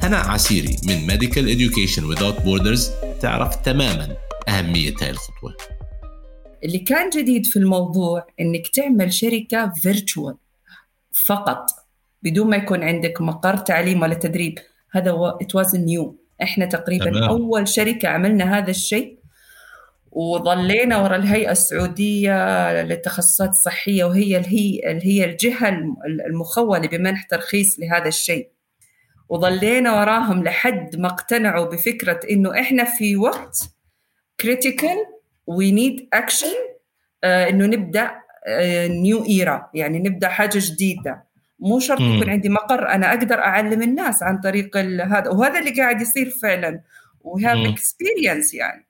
هناء 0.02 0.28
عسيري 0.28 0.76
من 0.88 1.10
Medical 1.10 1.44
Education 1.56 2.16
Without 2.16 2.42
Borders 2.44 2.82
تعرف 3.20 3.56
تماما 3.56 4.16
أهمية 4.48 4.94
هاي 5.02 5.10
الخطوة. 5.10 5.56
اللي 6.64 6.78
كان 6.78 7.10
جديد 7.10 7.46
في 7.46 7.58
الموضوع 7.58 8.26
إنك 8.40 8.68
تعمل 8.74 9.12
شركة 9.12 9.72
virtual 9.76 10.36
فقط 11.26 11.66
بدون 12.22 12.50
ما 12.50 12.56
يكون 12.56 12.82
عندك 12.82 13.20
مقر 13.20 13.56
تعليم 13.56 14.02
ولا 14.02 14.14
تدريب. 14.14 14.58
هذا 14.90 15.14
it 15.42 15.54
was 15.54 15.76
new 15.76 16.17
إحنا 16.42 16.66
تقريبا 16.66 17.10
تمام. 17.10 17.22
أول 17.22 17.68
شركة 17.68 18.08
عملنا 18.08 18.58
هذا 18.58 18.70
الشيء 18.70 19.18
وظلينا 20.10 20.98
وراء 20.98 21.18
الهيئة 21.18 21.50
السعودية 21.50 22.72
للتخصصات 22.82 23.48
الصحية 23.48 24.04
وهي 24.04 24.36
الهي 24.36 24.80
اللي 24.84 25.06
هي 25.06 25.24
الجهة 25.24 25.68
المخوله 26.26 26.88
بمنح 26.88 27.22
ترخيص 27.22 27.80
لهذا 27.80 28.08
الشيء 28.08 28.48
وظلينا 29.28 30.00
وراهم 30.00 30.44
لحد 30.44 30.96
ما 30.96 31.06
اقتنعوا 31.08 31.66
بفكرة 31.66 32.20
إنه 32.30 32.60
إحنا 32.60 32.84
في 32.84 33.16
وقت 33.16 33.70
critical 34.40 34.96
we 35.46 35.72
need 35.72 36.08
action 36.12 36.54
إنه 37.24 37.66
نبدأ 37.66 38.10
new 38.88 39.24
uh, 39.24 39.28
era 39.28 39.70
يعني 39.74 39.98
نبدأ 39.98 40.28
حاجة 40.28 40.58
جديدة 40.62 41.27
مو 41.60 41.78
شرط 41.78 42.00
يكون 42.00 42.30
عندي 42.30 42.48
مقر 42.48 42.88
أنا 42.88 43.08
أقدر 43.08 43.38
أعلم 43.38 43.82
الناس 43.82 44.22
عن 44.22 44.38
طريق 44.38 44.76
هذا 44.76 45.30
وهذا 45.30 45.58
اللي 45.58 45.70
قاعد 45.70 46.00
يصير 46.00 46.30
فعلا 46.42 46.80
و 47.20 47.31
have 47.31 47.72
experience 47.72 48.54
يعني. 48.54 48.88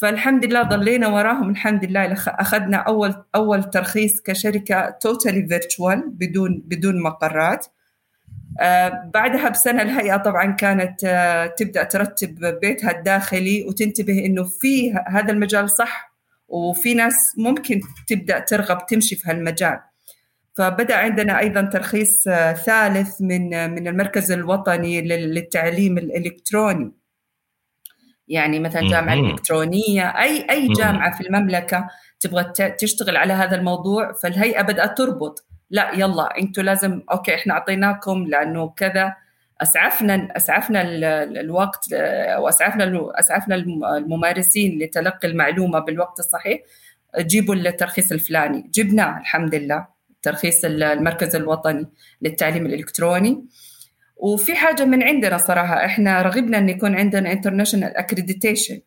فالحمد 0.00 0.44
لله 0.44 0.62
ضلينا 0.62 1.08
وراهم 1.08 1.50
الحمد 1.50 1.84
لله 1.84 2.12
أخذنا 2.26 2.76
أول 2.76 3.14
أول 3.34 3.64
ترخيص 3.64 4.20
كشركة 4.20 4.90
totally 4.90 5.46
virtual 5.48 6.02
بدون 6.08 6.62
بدون 6.66 7.02
مقرات. 7.02 7.66
آه، 8.60 9.10
بعدها 9.14 9.48
بسنة 9.48 9.82
الهيئة 9.82 10.16
طبعا 10.16 10.52
كانت 10.52 11.04
آه، 11.04 11.46
تبدأ 11.46 11.84
ترتب 11.84 12.58
بيتها 12.60 12.90
الداخلي 12.90 13.64
وتنتبه 13.64 14.24
إنه 14.26 14.44
في 14.44 14.92
هذا 15.08 15.32
المجال 15.32 15.70
صح 15.70 16.12
وفي 16.48 16.94
ناس 16.94 17.14
ممكن 17.38 17.80
تبدأ 18.06 18.38
ترغب 18.38 18.86
تمشي 18.86 19.16
في 19.16 19.30
هالمجال. 19.30 19.80
فبدأ 20.56 20.96
عندنا 20.96 21.38
أيضا 21.38 21.62
ترخيص 21.62 22.28
آه، 22.28 22.52
ثالث 22.52 23.20
من 23.20 23.70
من 23.70 23.88
المركز 23.88 24.32
الوطني 24.32 25.02
للتعليم 25.02 25.98
الإلكتروني. 25.98 26.92
يعني 28.28 28.60
مثلا 28.60 28.88
جامعة 28.90 29.14
الالكترونيه 29.14 30.02
أي 30.02 30.46
أي 30.50 30.68
جامعة 30.68 31.18
في 31.18 31.26
المملكة 31.26 31.88
تبغى 32.20 32.44
تشتغل 32.78 33.16
على 33.16 33.32
هذا 33.32 33.56
الموضوع 33.56 34.12
فالهيئة 34.12 34.62
بدأت 34.62 34.98
تربط. 34.98 35.46
لا 35.70 35.90
يلا 35.94 36.38
أنتم 36.38 36.62
لازم 36.62 37.02
أوكي 37.12 37.34
إحنا 37.34 37.54
أعطيناكم 37.54 38.26
لأنه 38.26 38.68
كذا. 38.68 39.14
أسعفنا 39.62 40.28
أسعفنا 40.36 40.82
الوقت 41.40 41.86
وأسعفنا 42.38 43.10
أسعفنا 43.14 43.54
الممارسين 43.96 44.78
لتلقي 44.78 45.28
المعلومة 45.28 45.78
بالوقت 45.78 46.18
الصحيح. 46.18 46.60
جيبوا 47.18 47.54
الترخيص 47.54 48.12
الفلاني. 48.12 48.70
جبناه 48.74 49.18
الحمد 49.20 49.54
لله. 49.54 49.95
ترخيص 50.26 50.64
المركز 50.64 51.36
الوطني 51.36 51.86
للتعليم 52.22 52.66
الإلكتروني. 52.66 53.44
وفي 54.16 54.54
حاجة 54.54 54.84
من 54.84 55.02
عندنا 55.02 55.38
صراحة 55.38 55.84
إحنا 55.84 56.22
رغبنا 56.22 56.58
إن 56.58 56.68
يكون 56.68 56.96
عندنا 56.96 57.32
international 57.32 57.96
accreditation 57.96 58.80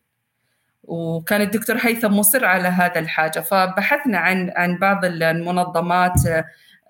وكان 0.82 1.40
الدكتور 1.40 1.76
هيثم 1.80 2.12
مصر 2.18 2.44
على 2.44 2.68
هذا 2.68 2.98
الحاجة. 3.00 3.40
فبحثنا 3.40 4.18
عن 4.18 4.52
عن 4.56 4.78
بعض 4.78 5.04
المنظمات 5.04 6.14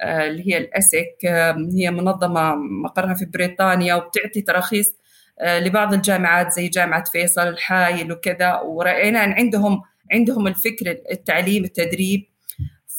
آه، 0.00 0.26
اللي 0.26 0.52
هي 0.52 0.58
الأسك 0.58 1.24
آه، 1.26 1.56
هي 1.74 1.90
منظمة 1.90 2.54
مقرها 2.84 3.14
في 3.14 3.24
بريطانيا 3.24 3.94
وبتعطي 3.94 4.42
تراخيص 4.42 4.94
آه، 5.40 5.58
لبعض 5.60 5.94
الجامعات 5.94 6.52
زي 6.52 6.68
جامعة 6.68 7.04
فيصل 7.04 7.48
الحايل 7.48 8.12
وكذا. 8.12 8.60
ورأينا 8.60 9.24
أن 9.24 9.32
عندهم 9.32 9.82
عندهم 10.12 10.46
الفكر 10.46 10.96
التعليم 11.12 11.64
التدريب 11.64 12.29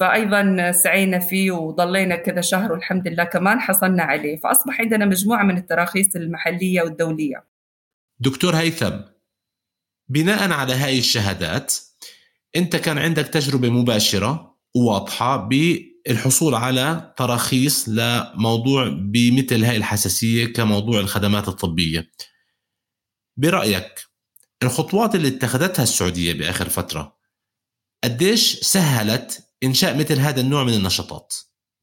فأيضا 0.02 0.72
سعينا 0.72 1.20
فيه 1.20 1.52
وضلينا 1.52 2.16
كذا 2.16 2.42
شهر 2.42 2.72
والحمد 2.72 3.08
لله 3.08 3.24
كمان 3.24 3.60
حصلنا 3.60 4.04
عليه. 4.04 4.40
فأصبح 4.40 4.82
عندنا 4.82 5.06
مجموعة 5.06 5.44
من 5.44 5.58
التراخيص 5.58 6.16
المحلية 6.16 6.82
والدولية. 6.82 7.48
دكتور 8.20 8.56
هيثم 8.56 8.92
بناء 10.10 10.52
على 10.52 10.74
هاي 10.74 11.00
الشهادات 11.00 11.76
أنت 12.56 12.76
كان 12.76 12.98
عندك 12.98 13.28
تجربة 13.28 13.70
مباشرة 13.70 14.58
وواضحة 14.76 15.50
الحصول 16.10 16.56
على 16.56 17.14
تراخيص 17.18 17.90
لموضوع 17.90 18.88
بمثل 18.88 19.64
هاي 19.64 19.78
الحساسية 19.78 20.54
كموضوع 20.54 21.00
الخدمات 21.00 21.48
الطبية. 21.48 22.12
برأيك 23.38 24.06
الخطوات 24.64 25.16
اللي 25.16 25.28
اتخذتها 25.28 25.84
السعودية 25.84 26.34
بآخر 26.34 26.70
فترة 26.70 27.18
قديش 28.04 28.60
سهلت 28.60 29.51
إنشاء 29.64 29.98
مثل 29.98 30.20
هذا 30.20 30.42
النوع 30.42 30.64
من 30.64 30.74
النشاطات؟ 30.74 31.34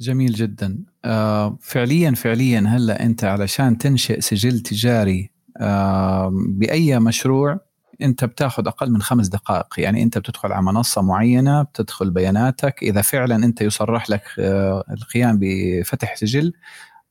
جميل 0.01 0.33
جدا. 0.33 0.79
آه 1.05 1.59
فعليا 1.63 2.11
فعليا 2.11 2.65
هلأ 2.69 3.03
أنت 3.03 3.25
علشان 3.25 3.79
تنشئ 3.79 4.21
سجل 4.21 4.61
تجاري 4.61 5.31
آه 5.57 6.31
بأي 6.49 6.99
مشروع 6.99 7.69
أنت 8.03 8.25
بتاخذ 8.25 8.67
أقل 8.67 8.91
من 8.91 9.03
خمس 9.03 9.29
دقائق. 9.29 9.67
يعني 9.79 10.03
أنت 10.03 10.19
بتدخل 10.19 10.53
على 10.53 10.63
منصة 10.63 11.03
معينة 11.03 11.63
بتدخل 11.63 12.11
بياناتك. 12.11 12.83
إذا 12.83 13.03
فعلا 13.03 13.37
أنت 13.37 13.61
يصرح 13.61 14.11
لك 14.11 14.23
آه، 14.39 14.85
القيام 14.91 15.39
بفتح 15.43 16.17
سجل 16.17 16.53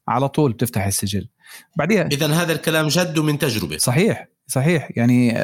على 0.08 0.30
طول 0.30 0.54
بتفتح 0.54 0.86
السجل. 0.86 1.28
بعدين 1.76 2.02
اذا 2.02 2.28
هذا 2.28 2.54
الكلام 2.54 2.88
جد 2.88 3.20
من 3.20 3.38
تجربة. 3.38 3.78
صحيح 3.78 4.28
صحيح. 4.48 4.90
يعني 4.96 5.38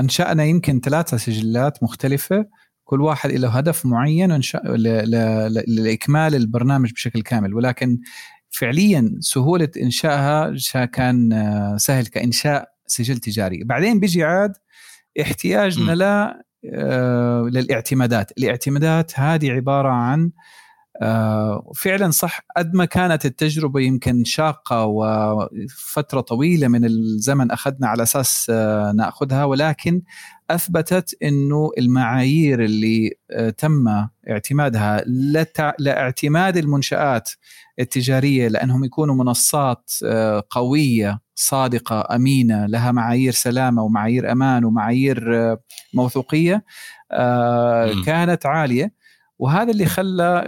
أنشأنا 0.00 0.44
يمكن 0.44 0.80
ثلاثة 0.80 1.16
سجلات 1.16 1.82
مختلفة. 1.82 2.46
كل 2.86 3.00
واحد 3.00 3.32
له 3.32 3.48
هدف 3.48 3.86
معين 3.86 4.40
لإكمال 5.68 6.34
البرنامج 6.34 6.92
بشكل 6.92 7.22
كامل. 7.22 7.54
ولكن 7.54 7.98
فعليا 8.50 9.16
سهولة 9.20 9.68
إنشائها 9.82 10.54
كان 10.92 11.32
آه، 11.32 11.76
سهل 11.76 12.06
كإنشاء 12.06 12.68
سجل 12.86 13.18
تجاري. 13.18 13.64
بعدين 13.64 14.00
بيجي 14.00 14.24
عاد 14.24 14.52
احتياجنا 15.20 15.94
ل 15.94 16.02
آه 16.74 17.42
للاعتمادات. 17.52 18.32
الاعتمادات 18.38 19.20
هذه 19.20 19.50
عبارة 19.50 19.88
عن 19.88 20.30
فعلا 21.74 22.10
صح. 22.10 22.40
قد 22.56 22.74
ما 22.74 22.84
كانت 22.84 23.26
التجربة 23.26 23.80
يمكن 23.80 24.24
شاقة 24.24 24.84
وفترة 24.84 26.20
طويلة 26.20 26.68
من 26.68 26.84
الزمن 26.84 27.50
أخذنا 27.50 27.88
على 27.88 28.02
أساس 28.02 28.46
آه 28.50 28.92
نأخذها 28.92 29.44
ولكن 29.44 30.02
أثبتت 30.50 31.16
إنه 31.22 31.70
المعايير 31.78 32.64
اللي 32.64 33.10
آه، 33.30 33.50
تم 33.50 34.06
اعتمادها 34.30 35.04
لاعتماد 35.78 36.56
المنشآت 36.56 37.30
التجارية 37.78 38.48
لأنهم 38.48 38.84
يكونوا 38.84 39.14
منصات 39.14 39.92
آه، 40.04 40.42
قوية 40.50 41.20
صادقة 41.34 42.14
أمينة 42.14 42.66
لها 42.66 42.92
معايير 42.92 43.32
سلامة 43.32 43.82
ومعايير 43.82 44.32
أمان 44.32 44.64
ومعايير 44.64 45.36
آه، 45.36 45.58
موثوقية 45.94 46.64
كانت 48.06 48.46
عالية. 48.46 48.92
وهذا 49.38 49.70
اللي 49.70 49.86
خلى 49.86 50.44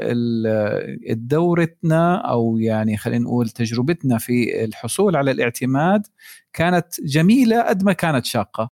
دورتنا 1.11 2.17
أو 2.17 2.59
يعني 2.59 2.97
خلينا 2.97 3.25
نقول 3.25 3.49
تجربتنا 3.49 4.19
في 4.19 4.65
الحصول 4.65 5.17
على 5.17 5.31
الاعتماد 5.31 6.07
كانت 6.53 6.87
جميلة 7.05 7.63
قد 7.63 7.83
ما 7.83 7.93
كانت 7.93 8.25
شاقة. 8.25 8.71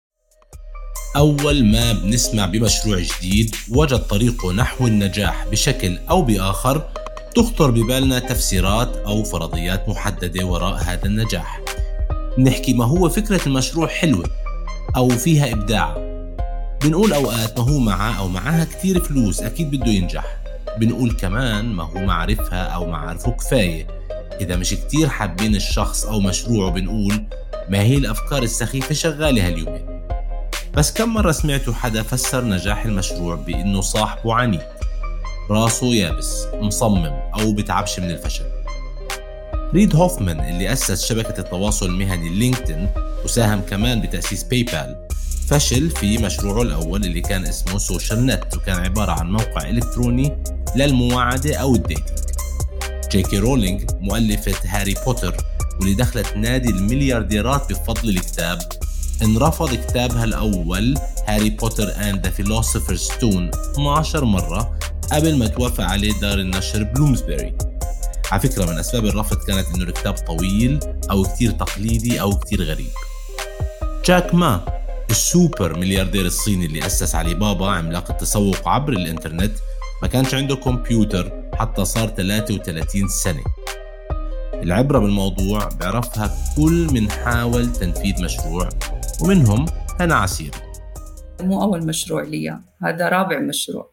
أول 1.17 1.65
ما 1.65 1.93
بنسمع 1.93 2.47
بمشروع 2.47 2.99
جديد 2.99 3.55
وجد 3.71 3.99
طريقه 3.99 4.53
نحو 4.53 4.87
النجاح 4.87 5.49
بشكل 5.49 5.99
أو 6.11 6.23
بآخر 6.23 6.91
تخطر 7.35 7.71
ببالنا 7.71 8.19
تفسيرات 8.19 8.97
أو 8.97 9.25
فرضيات 9.25 9.89
محددة 9.89 10.47
وراء 10.47 10.75
هذا 10.75 11.05
النجاح. 11.07 11.61
نحكي 12.39 12.75
ما 12.75 12.85
هو 12.85 13.09
فكرة 13.09 13.41
المشروع 13.47 13.87
حلوة 13.87 14.25
أو 14.97 15.09
فيها 15.09 15.53
إبداع. 15.53 16.04
بنقول 16.85 17.13
أوقات 17.13 17.59
ما 17.59 17.65
هو 17.65 17.79
معاه 17.79 18.19
أو 18.19 18.29
معاها 18.29 18.65
كتير 18.65 19.01
فلوس 19.01 19.43
أكيد 19.43 19.71
بده 19.71 19.91
ينجح. 19.91 20.25
بنقول 20.79 21.13
كمان 21.13 21.65
ما 21.65 21.85
هو 21.85 21.99
معرفها 21.99 22.63
أو 22.63 22.87
معارفه 22.87 23.31
كفاية. 23.31 23.87
إذا 24.41 24.57
مش 24.57 24.71
كتير 24.75 25.09
حابين 25.09 25.57
الشخص 25.57 26.05
أو 26.05 26.21
مشروعه 26.21 26.71
بنقول 26.71 27.25
ما 27.69 27.81
هي 27.81 27.97
الأفكار 27.97 28.43
السخيفة 28.43 28.95
شغالة 28.95 29.47
هاليومين. 29.47 30.09
بس 30.75 30.93
كم 30.93 31.15
مرة 31.15 31.33
سمعتوا 31.33 31.75
حدا 31.75 32.03
فسر 32.03 32.45
نجاح 32.45 32.85
المشروع 32.85 33.35
بإنه 33.35 33.81
صاحبه 33.81 34.35
عنيد؟ 34.35 34.61
راسه 35.51 35.87
يابس 35.87 36.47
مصمم 36.55 37.13
وما 37.41 37.53
بتعبش 37.53 38.01
من 38.01 38.11
الفشل. 38.11 38.45
ريد 39.75 39.97
هوفمان 39.97 40.41
اللي 40.41 40.73
أسس 40.73 41.05
شبكة 41.05 41.41
التواصل 41.41 41.87
المهني 41.87 42.29
LinkedIn 42.29 42.89
وساهم 43.25 43.61
كمان 43.61 44.01
بتأسيس 44.01 44.43
PayPal 44.43 45.04
فشل 45.49 45.91
في 45.91 46.19
مشروعه 46.19 46.63
الأول 46.63 47.05
اللي 47.05 47.21
كان 47.21 47.45
اسمه 47.45 47.79
SocialNet 47.79 48.57
وكان 48.57 48.77
عبارة 48.77 49.13
عن 49.13 49.33
موقع 49.33 49.69
إلكتروني 49.69 50.37
للمواعدة 50.77 51.57
أو 51.57 51.75
ال 51.75 51.81
dating 51.81 52.19
جي 53.11 53.23
كي 53.23 53.39
رولينج 53.39 53.91
مؤلفة 54.01 54.55
هاري 54.65 54.95
بوتر 55.07 55.37
واللي 55.81 55.95
دخلت 55.95 56.37
نادي 56.37 56.71
المليارديرات 56.71 57.73
بفضل 57.73 58.09
الكتاب. 58.09 58.59
انرفض 59.23 59.75
كتابها 59.75 60.25
الأول 60.25 60.95
Harry 61.27 61.51
Potter 61.51 62.11
and 62.11 62.27
the 62.27 62.31
Philosopher's 62.31 62.97
Stone 62.97 63.51
12 63.73 64.25
مرة 64.25 64.79
قبل 65.13 65.37
ما 65.39 65.47
توافق 65.47 65.85
عليه 65.85 66.13
دار 66.21 66.39
النشر 66.39 66.83
بلومسبري 66.83 67.55
على 68.33 68.41
فكرة 68.41 68.65
من 68.65 68.79
أسباب 68.79 69.07
الرفض 69.07 69.37
كانت 69.37 69.67
إنه 69.75 69.85
الكتاب 69.85 70.15
طويل 70.15 70.81
أو 71.11 71.23
كتير 71.23 71.51
تقليدي 71.51 72.21
أو 72.21 72.39
كتير 72.39 72.63
غريب. 72.63 72.91
جاك 74.07 74.35
ما 74.35 74.74
السوبر 75.15 75.79
ملياردير 75.79 76.27
الصيني 76.27 76.67
اللي 76.67 76.87
أسس 76.87 77.15
علي 77.15 77.35
بابا 77.35 77.71
عملاق 77.71 78.11
التسوق 78.11 78.69
عبر 78.69 78.93
الإنترنت 78.93 79.53
ما 80.03 80.09
كانش 80.09 80.35
عنده 80.35 80.57
كمبيوتر 80.57 81.51
حتى 81.55 81.85
صار 81.85 82.09
33 82.09 83.09
سنة. 83.09 83.45
العبرة 84.55 84.99
بالموضوع 84.99 85.69
بعرفها 85.81 86.31
كل 86.57 86.89
من 86.93 87.11
حاول 87.11 87.73
تنفيذ 87.73 88.25
مشروع 88.25 88.69
ومنهم 89.23 89.67
هنا 90.01 90.15
عسيري. 90.15 90.59
مو 91.41 91.63
أول 91.63 91.87
مشروع 91.87 92.23
لي 92.23 92.59
هذا 92.83 93.09
رابع 93.09 93.39
مشروع. 93.39 93.91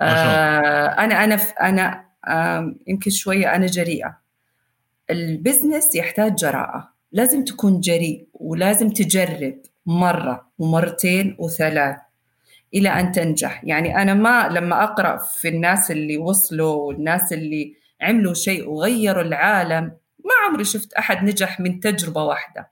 آه 0.00 0.86
أنا 0.86 1.24
أنا 1.24 1.34
أنا 1.60 2.04
آه 2.28 2.74
يمكن 2.86 3.10
شوية 3.10 3.54
أنا 3.54 3.66
جريئة. 3.66 4.18
البزنس 5.10 5.94
يحتاج 5.94 6.34
جراءة 6.34 6.88
لازم 7.12 7.44
تكون 7.44 7.80
جريء 7.80 8.28
ولازم 8.34 8.90
تجرب. 8.90 9.69
مرة 9.90 10.52
ومرتين 10.58 11.36
وثلاث 11.38 11.96
إلى 12.74 12.88
أن 12.88 13.12
تنجح. 13.12 13.64
يعني 13.64 14.02
أنا 14.02 14.14
ما 14.14 14.48
لما 14.48 14.84
أقرأ 14.84 15.16
في 15.16 15.48
الناس 15.48 15.90
اللي 15.90 16.18
وصلوا 16.18 16.74
والناس 16.74 17.32
اللي 17.32 17.74
عملوا 18.00 18.34
شيء 18.34 18.68
وغيروا 18.68 19.22
العالم 19.22 19.84
ما 20.24 20.32
عمري 20.46 20.64
شفت 20.64 20.92
أحد 20.92 21.24
نجح 21.24 21.60
من 21.60 21.80
تجربة 21.80 22.24
واحدة. 22.24 22.70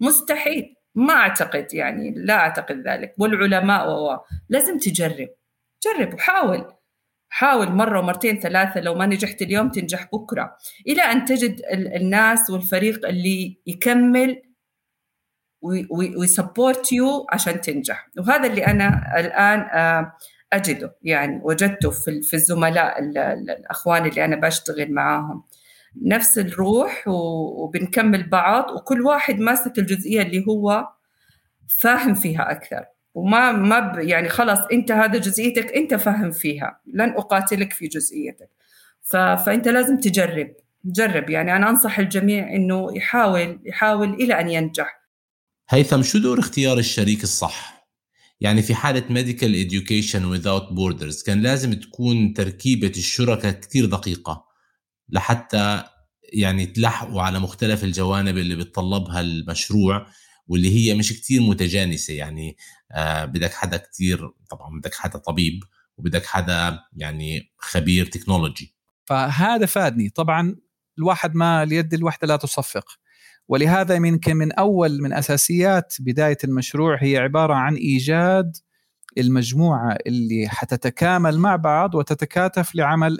مستحيل. 0.00 0.74
ما 0.94 1.14
أعتقد 1.14 1.74
يعني 1.74 2.14
لا 2.16 2.34
أعتقد 2.34 2.88
ذلك. 2.88 3.14
والعلماء 3.18 3.90
و 3.90 4.18
لازم 4.48 4.78
تجرب. 4.78 5.28
جرب 5.84 6.14
وحاول. 6.14 6.72
حاول 7.28 7.70
مرة 7.70 8.00
ومرتين 8.00 8.40
ثلاثة. 8.40 8.80
لو 8.80 8.94
ما 8.94 9.06
نجحت 9.06 9.42
اليوم 9.42 9.70
تنجح 9.70 10.08
بكرة. 10.12 10.56
إلى 10.88 11.02
أن 11.02 11.24
تجد 11.24 11.60
الناس 11.72 12.50
والفريق 12.50 13.08
اللي 13.08 13.60
يكمل 13.66 14.42
ويسبورت 15.90 16.92
يو 16.92 17.26
عشان 17.32 17.60
تنجح. 17.60 18.08
وهذا 18.18 18.46
اللي 18.46 18.66
أنا 18.66 19.20
الآن 19.20 19.60
آه، 19.60 20.12
أجده. 20.52 20.96
يعني 21.02 21.40
وجدته 21.44 21.90
في 22.22 22.34
الزملاء 22.34 22.98
الأخوان 23.02 24.06
اللي 24.06 24.24
أنا 24.24 24.36
بشتغل 24.36 24.92
معاهم. 24.92 25.44
نفس 26.02 26.38
الروح 26.38 27.04
وبنكمل 27.08 28.28
بعض 28.28 28.70
وكل 28.70 29.00
واحد 29.00 29.38
ماسك 29.38 29.78
الجزئية 29.78 30.22
اللي 30.22 30.44
هو 30.48 30.88
فاهم 31.80 32.14
فيها 32.14 32.50
أكثر. 32.50 32.84
وما 33.14 33.52
ما 33.52 33.92
يعني 33.96 34.28
خلاص 34.28 34.58
أنت 34.72 34.92
هذا 34.92 35.18
جزئيتك 35.18 35.72
أنت 35.76 35.94
فاهم 35.94 36.30
فيها. 36.30 36.80
لن 36.86 37.10
أقاتلك 37.10 37.72
في 37.72 37.86
جزئيتك. 37.88 38.50
فأنت 39.10 39.68
لازم 39.68 40.00
تجرب. 40.00 40.52
جرب. 40.84 41.30
يعني 41.30 41.56
أنا 41.56 41.70
أنصح 41.70 41.98
الجميع 41.98 42.48
إنه 42.54 42.96
يحاول 42.96 43.60
يحاول 43.64 44.14
إلى 44.14 44.40
أن 44.40 44.48
ينجح. 44.48 45.05
هيثم 45.68 46.02
شو 46.02 46.18
دور 46.18 46.38
اختيار 46.38 46.78
الشريك 46.78 47.22
الصح؟ 47.22 47.88
يعني 48.40 48.62
في 48.62 48.74
حالة 48.74 49.00
Medical 49.00 49.68
Education 49.68 50.20
Without 50.20 50.74
Borders 50.76 51.24
كان 51.26 51.42
لازم 51.42 51.74
تكون 51.74 52.34
تركيبة 52.34 52.92
الشركاء 52.96 53.52
كتير 53.52 53.86
دقيقة 53.86 54.44
لحتى 55.08 55.84
يعني 56.32 56.66
تلحقوا 56.66 57.22
على 57.22 57.38
مختلف 57.38 57.84
الجوانب 57.84 58.38
اللي 58.38 58.56
بتطلبها 58.56 59.20
المشروع 59.20 60.06
واللي 60.48 60.76
هي 60.76 60.94
مش 60.94 61.12
كتير 61.12 61.42
متجانسة. 61.42 62.14
يعني 62.14 62.56
آه 62.92 63.24
بدك 63.24 63.54
حدا 63.54 63.76
كتير 63.76 64.30
طبعا 64.50 64.80
بدك 64.80 64.94
حدا 64.94 65.18
طبيب 65.18 65.64
وبدك 65.96 66.26
حدا 66.26 66.78
يعني 66.96 67.52
خبير 67.58 68.06
تكنولوجي 68.06 68.74
فهذا 69.04 69.66
فادني. 69.66 70.08
طبعا 70.08 70.56
الواحد 70.98 71.34
ما 71.34 71.62
اليد 71.62 71.94
الواحدة 71.94 72.26
لا 72.26 72.36
تصفق. 72.36 72.98
ولهذا 73.48 73.94
يمكن 73.94 74.36
من 74.36 74.52
أول 74.52 75.02
من 75.02 75.12
أساسيات 75.12 75.94
بداية 76.00 76.38
المشروع 76.44 76.98
هي 77.02 77.16
عبارة 77.16 77.54
عن 77.54 77.74
إيجاد 77.74 78.56
المجموعة 79.18 79.98
اللي 80.06 80.48
حتتكامل 80.48 81.38
مع 81.38 81.56
بعض 81.56 81.94
وتتكاتف 81.94 82.74
لعمل 82.74 83.18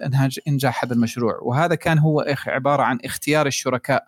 إنجاح 0.48 0.84
هذا 0.84 0.94
المشروع. 0.94 1.38
وهذا 1.42 1.74
كان 1.74 1.98
هو 1.98 2.24
عبارة 2.46 2.82
عن 2.82 2.98
اختيار 3.04 3.46
الشركاء. 3.46 4.04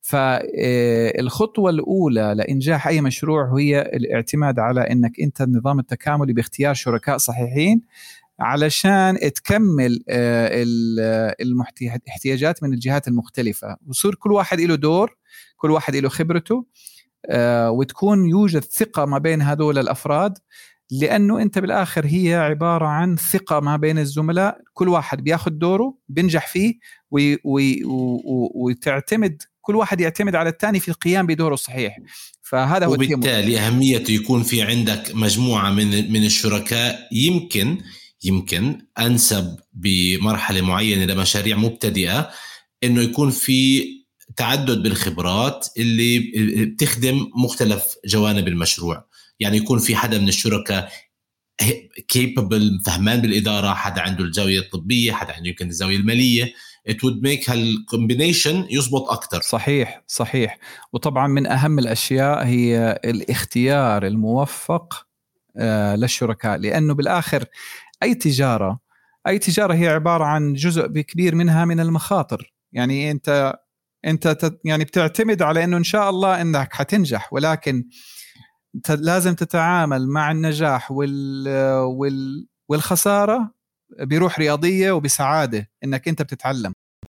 فالخطوة 0.00 1.70
الأولى 1.70 2.34
لإنجاح 2.36 2.88
أي 2.88 3.00
مشروع 3.00 3.58
هي 3.58 3.80
الاعتماد 3.80 4.58
على 4.58 4.80
أنك 4.80 5.20
أنت 5.20 5.40
النظام 5.40 5.78
التكاملي 5.78 6.32
باختيار 6.32 6.74
شركاء 6.74 7.16
صحيحين. 7.16 7.82
علشان 8.40 9.18
تكمل 9.34 10.04
الاحتياجات 11.40 12.62
من 12.62 12.72
الجهات 12.72 13.08
المختلفة. 13.08 13.76
وصير 13.86 14.14
كل 14.14 14.32
واحد 14.32 14.60
له 14.60 14.74
دور 14.74 15.16
كل 15.56 15.70
واحد 15.70 15.96
له 15.96 16.08
خبرته 16.08 16.66
وتكون 17.68 18.28
يوجد 18.28 18.64
ثقة 18.64 19.04
ما 19.04 19.18
بين 19.18 19.42
هذول 19.42 19.78
الأفراد 19.78 20.38
لأنه 20.90 21.42
أنت 21.42 21.58
بالآخر 21.58 22.06
هي 22.06 22.34
عبارة 22.34 22.86
عن 22.86 23.16
ثقة 23.16 23.60
ما 23.60 23.76
بين 23.76 23.98
الزملاء. 23.98 24.60
كل 24.72 24.88
واحد 24.88 25.24
بياخذ 25.24 25.50
دوره 25.50 25.98
بينجح 26.08 26.46
فيه 26.46 26.74
وي 27.10 27.38
وي 27.44 27.82
وتعتمد 28.54 29.42
كل 29.60 29.76
واحد 29.76 30.00
يعتمد 30.00 30.34
على 30.34 30.48
الثاني 30.48 30.80
في 30.80 30.88
القيام 30.88 31.26
بدوره 31.26 31.54
الصحيح. 31.54 31.98
فهذا 32.42 32.86
هو 32.86 32.92
وبالتالي 32.92 33.58
أهميته 33.58 34.12
يكون 34.12 34.42
في 34.42 34.62
عندك 34.62 35.14
مجموعة 35.14 35.70
من 35.70 36.12
من 36.12 36.24
الشركاء. 36.24 37.08
يمكن 37.12 37.78
يمكن 38.24 38.86
أنسب 38.98 39.58
بمرحلة 39.72 40.60
معينة 40.60 41.04
لمشاريع 41.04 41.56
مبتدئة 41.56 42.30
إنه 42.84 43.02
يكون 43.02 43.30
في 43.30 43.86
تعدد 44.36 44.82
بالخبرات 44.82 45.68
اللي 45.78 46.18
بتخدم 46.64 47.30
مختلف 47.44 47.84
جوانب 48.06 48.48
المشروع. 48.48 49.04
يعني 49.40 49.56
يكون 49.56 49.78
في 49.78 49.96
حدا 49.96 50.18
من 50.18 50.28
الشركاء 50.28 50.92
capable 52.08 52.80
فهمان 52.86 53.20
بالإدارة 53.20 53.74
حدا 53.74 54.00
عنده 54.00 54.24
الزاوية 54.24 54.58
الطبية 54.58 55.12
حدا 55.12 55.32
عنده 55.32 55.48
يمكن 55.48 55.68
الزاوية 55.68 55.96
المالية. 55.96 56.52
It 56.90 56.94
would 56.94 57.26
make 57.26 57.50
هال 57.50 57.68
combination 57.68 58.66
يزبط 58.70 59.10
أكثر 59.10 59.40
صحيح 59.40 60.02
صحيح. 60.06 60.58
وطبعا 60.92 61.26
من 61.26 61.46
أهم 61.46 61.78
الأشياء 61.78 62.46
هي 62.46 63.00
الاختيار 63.04 64.06
الموفق 64.06 65.06
آه، 65.56 65.96
للشركاء. 65.96 66.58
لأنه 66.58 66.94
بالآخر 66.94 67.44
أي 68.02 68.14
تجارة 68.14 68.80
أي 69.26 69.38
تجارة 69.38 69.74
هي 69.74 69.88
عبارة 69.88 70.24
عن 70.24 70.54
جزء 70.54 70.86
كبير 70.86 71.34
منها 71.34 71.64
من 71.64 71.80
المخاطر. 71.80 72.54
يعني 72.72 73.10
أنت 73.10 73.54
أنت 74.06 74.52
يعني 74.64 74.84
بتعتمد 74.84 75.42
على 75.42 75.64
إنه 75.64 75.76
إن 75.76 75.84
شاء 75.84 76.10
الله 76.10 76.40
إنك 76.40 76.72
حتنجح 76.72 77.32
ولكن 77.32 77.84
لازم 78.88 79.34
تتعامل 79.34 80.08
مع 80.08 80.30
النجاح 80.30 80.90
وال, 80.90 81.48
وال 81.82 82.46
والخسارة 82.68 83.54
بروح 84.00 84.38
رياضية 84.38 84.92
وبسعادة 84.92 85.70
إنك 85.84 86.08
أنت 86.08 86.22
بتتعلم. 86.22 86.72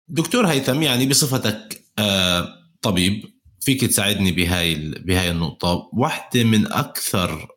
دكتور 0.09 0.47
هيثم 0.47 0.83
يعني 0.83 1.07
بصفتك 1.07 1.83
آه، 1.99 2.49
طبيب 2.83 3.23
فيك 3.61 3.85
تساعدني 3.85 4.33
بهاي 4.33 4.75
بهاي 4.91 5.31
النقطة. 5.31 5.91
واحدة 5.93 6.45
من 6.45 6.73
أكثر 6.73 7.49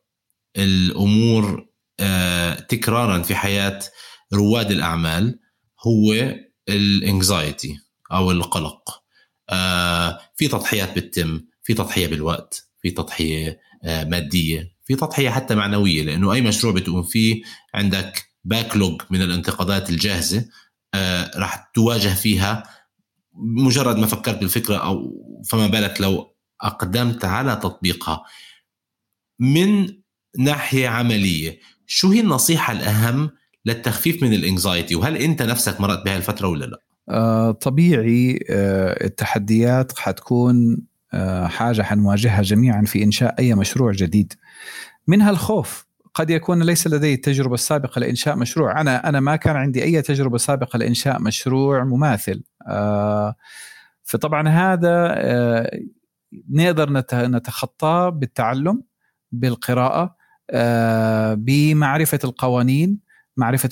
الأمور 0.56 1.69
تكرارا 2.68 3.22
في 3.22 3.34
حياة 3.34 3.80
رواد 4.34 4.70
الأعمال 4.70 5.38
هو 5.86 6.34
الانكزايتي 6.68 7.78
أو 8.12 8.30
القلق. 8.30 9.02
آه، 9.50 10.20
في 10.36 10.48
تضحيات 10.48 10.98
بتتم 10.98 11.40
في 11.62 11.74
تضحية 11.74 12.06
بالوقت 12.06 12.70
في 12.82 12.90
تضحية 12.90 13.60
مادية 13.84 14.72
في 14.84 14.94
تضحية 14.96 15.30
حتى 15.30 15.54
معنوية 15.54 16.02
لأنه 16.02 16.32
أي 16.32 16.40
مشروع 16.40 16.72
بتقوم 16.72 17.02
فيه 17.02 17.42
عندك 17.74 18.24
باكلوج 18.44 19.02
من 19.10 19.22
الانتقادات 19.22 19.90
الجاهزة 19.90 20.48
آه 20.94 21.30
راح 21.36 21.70
تواجه 21.74 22.14
فيها 22.14 22.62
مجرد 23.34 23.96
ما 23.96 24.06
فكرت 24.06 24.38
بالفكرة 24.38 24.76
أو 24.76 25.12
فما 25.50 25.66
بالك 25.66 26.00
لو 26.00 26.36
أقدمت 26.60 27.24
على 27.24 27.56
تطبيقها. 27.56 28.24
من 29.38 29.88
ناحية 30.38 30.88
عملية 30.88 31.60
شو 31.92 32.10
هي 32.10 32.20
النصيحة 32.20 32.72
الأهم 32.72 33.30
للتخفيف 33.66 34.22
من 34.22 34.32
الإنكزايتي؟ 34.32 34.94
وهل 34.94 35.16
أنت 35.16 35.42
نفسك 35.42 35.80
مرت 35.80 36.04
بهاي 36.04 36.16
الفترة 36.16 36.48
ولا 36.48 36.64
لا؟ 36.64 36.80
آه 37.08 37.50
طبيعي 37.50 38.38
آه 38.50 39.04
التحديات 39.04 39.98
حتكون 39.98 40.78
آه 41.14 41.46
حاجة 41.46 41.82
حنواجهها 41.82 42.42
جميعا 42.42 42.82
في 42.82 43.04
إنشاء 43.04 43.34
أي 43.38 43.54
مشروع 43.54 43.92
جديد. 43.92 44.32
منها 45.06 45.30
الخوف. 45.30 45.86
قد 46.14 46.30
يكون 46.30 46.62
ليس 46.62 46.86
لدي 46.86 47.14
التجربة 47.14 47.54
السابقة 47.54 47.98
لإنشاء 47.98 48.36
مشروع. 48.36 48.80
أنا 48.80 49.08
أنا 49.08 49.20
ما 49.20 49.36
كان 49.36 49.56
عندي 49.56 49.82
أي 49.82 50.02
تجربة 50.02 50.38
سابقة 50.38 50.76
لإنشاء 50.76 51.22
مشروع 51.22 51.84
مماثل. 51.84 52.42
فطبعا 54.02 54.48
هذا 54.48 55.16
نقدر 56.50 56.90
نتخطاه 57.12 58.08
بالتعلم 58.08 58.82
بالقراءة 59.32 60.02
آه، 60.02 60.19
بمعرفة 61.34 62.18
القوانين 62.24 63.10
معرفة 63.36 63.70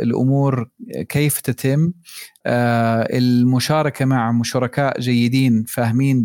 الأمور 0.00 0.70
كيف 1.08 1.40
تتم. 1.40 1.92
المشاركة 2.46 4.04
مع 4.04 4.40
شركاء 4.42 5.00
جيدين 5.00 5.64
فاهمين 5.64 6.22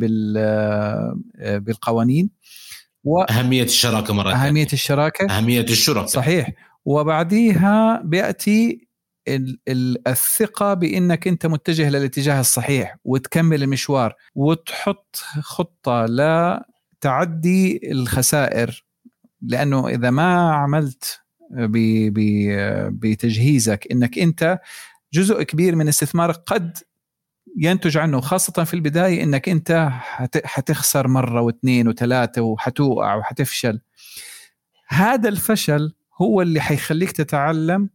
بالقوانين. 1.38 2.30
و... 3.04 3.22
أهمية 3.22 3.64
الشراكة 3.64 4.14
مرة 4.14 4.34
أهمية 4.34 4.68
الشراكة. 4.74 5.38
أهمية 5.38 5.62
الشركة 5.62 6.06
صحيح. 6.06 6.52
وبعديها 6.86 8.02
بيأتي 8.04 8.88
الثقة 10.08 10.74
بأنك 10.74 11.28
أنت 11.28 11.46
متجه 11.46 11.90
للاتجاه 11.90 12.40
الصحيح 12.40 12.98
وتكمل 13.04 13.64
المشوار 13.64 14.16
وتحط 14.36 15.16
خطة 15.42 16.06
لتعدي 16.06 17.92
الخسائر. 17.92 18.86
لأنه 19.42 19.88
إذا 19.88 20.10
ما 20.10 20.54
عملت 20.54 21.22
بتجهيزك 22.92 23.88
أنك 23.92 24.20
أنت 24.20 24.60
جزء 25.14 25.44
كبير 25.44 25.76
من 25.76 25.88
استثمارك 25.88 26.36
قد 26.36 26.78
ينتج 27.58 27.98
عنه 27.98 28.20
خاصة 28.22 28.64
في 28.64 28.74
البداية 28.74 29.24
إنك 29.24 29.50
أنت 29.50 29.90
حتخسر 30.46 31.08
مرة 31.08 31.42
واثنين 31.42 31.88
وثلاثة 31.88 32.42
وحتوقع 32.42 33.16
وحتفشل. 33.16 33.82
هذا 34.88 35.30
الفشل 35.30 35.94
هو 36.22 36.42
اللي 36.42 36.62
حيخليك 36.62 37.12
تتعلم 37.12 37.90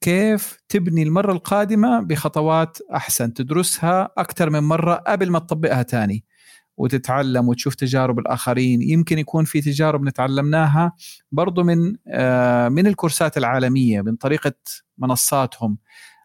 كيف 0.00 0.58
تبني 0.68 1.02
المرة 1.02 1.32
القادمة 1.32 2.00
بخطوات 2.00 2.78
أحسن 2.94 3.34
تدرسها 3.34 4.08
أكثر 4.18 4.50
من 4.50 4.60
مرة 4.60 4.94
قبل 4.94 5.30
ما 5.30 5.38
تطبقها 5.38 5.82
تاني. 5.82 6.24
وتتعلم 6.82 7.48
وتشوف 7.48 7.74
تجارب 7.74 8.18
الآخرين. 8.18 8.82
يمكن 8.82 9.18
يكون 9.18 9.44
في 9.44 9.60
تجارب 9.60 10.02
نتعلمناها 10.02 10.92
برضو 11.32 11.62
من 11.62 11.96
آه، 12.08 12.68
من 12.68 12.86
الكورسات 12.86 13.38
العالمية 13.38 14.00
من 14.02 14.16
طريقة 14.16 14.54
منصاتهم. 14.98 15.78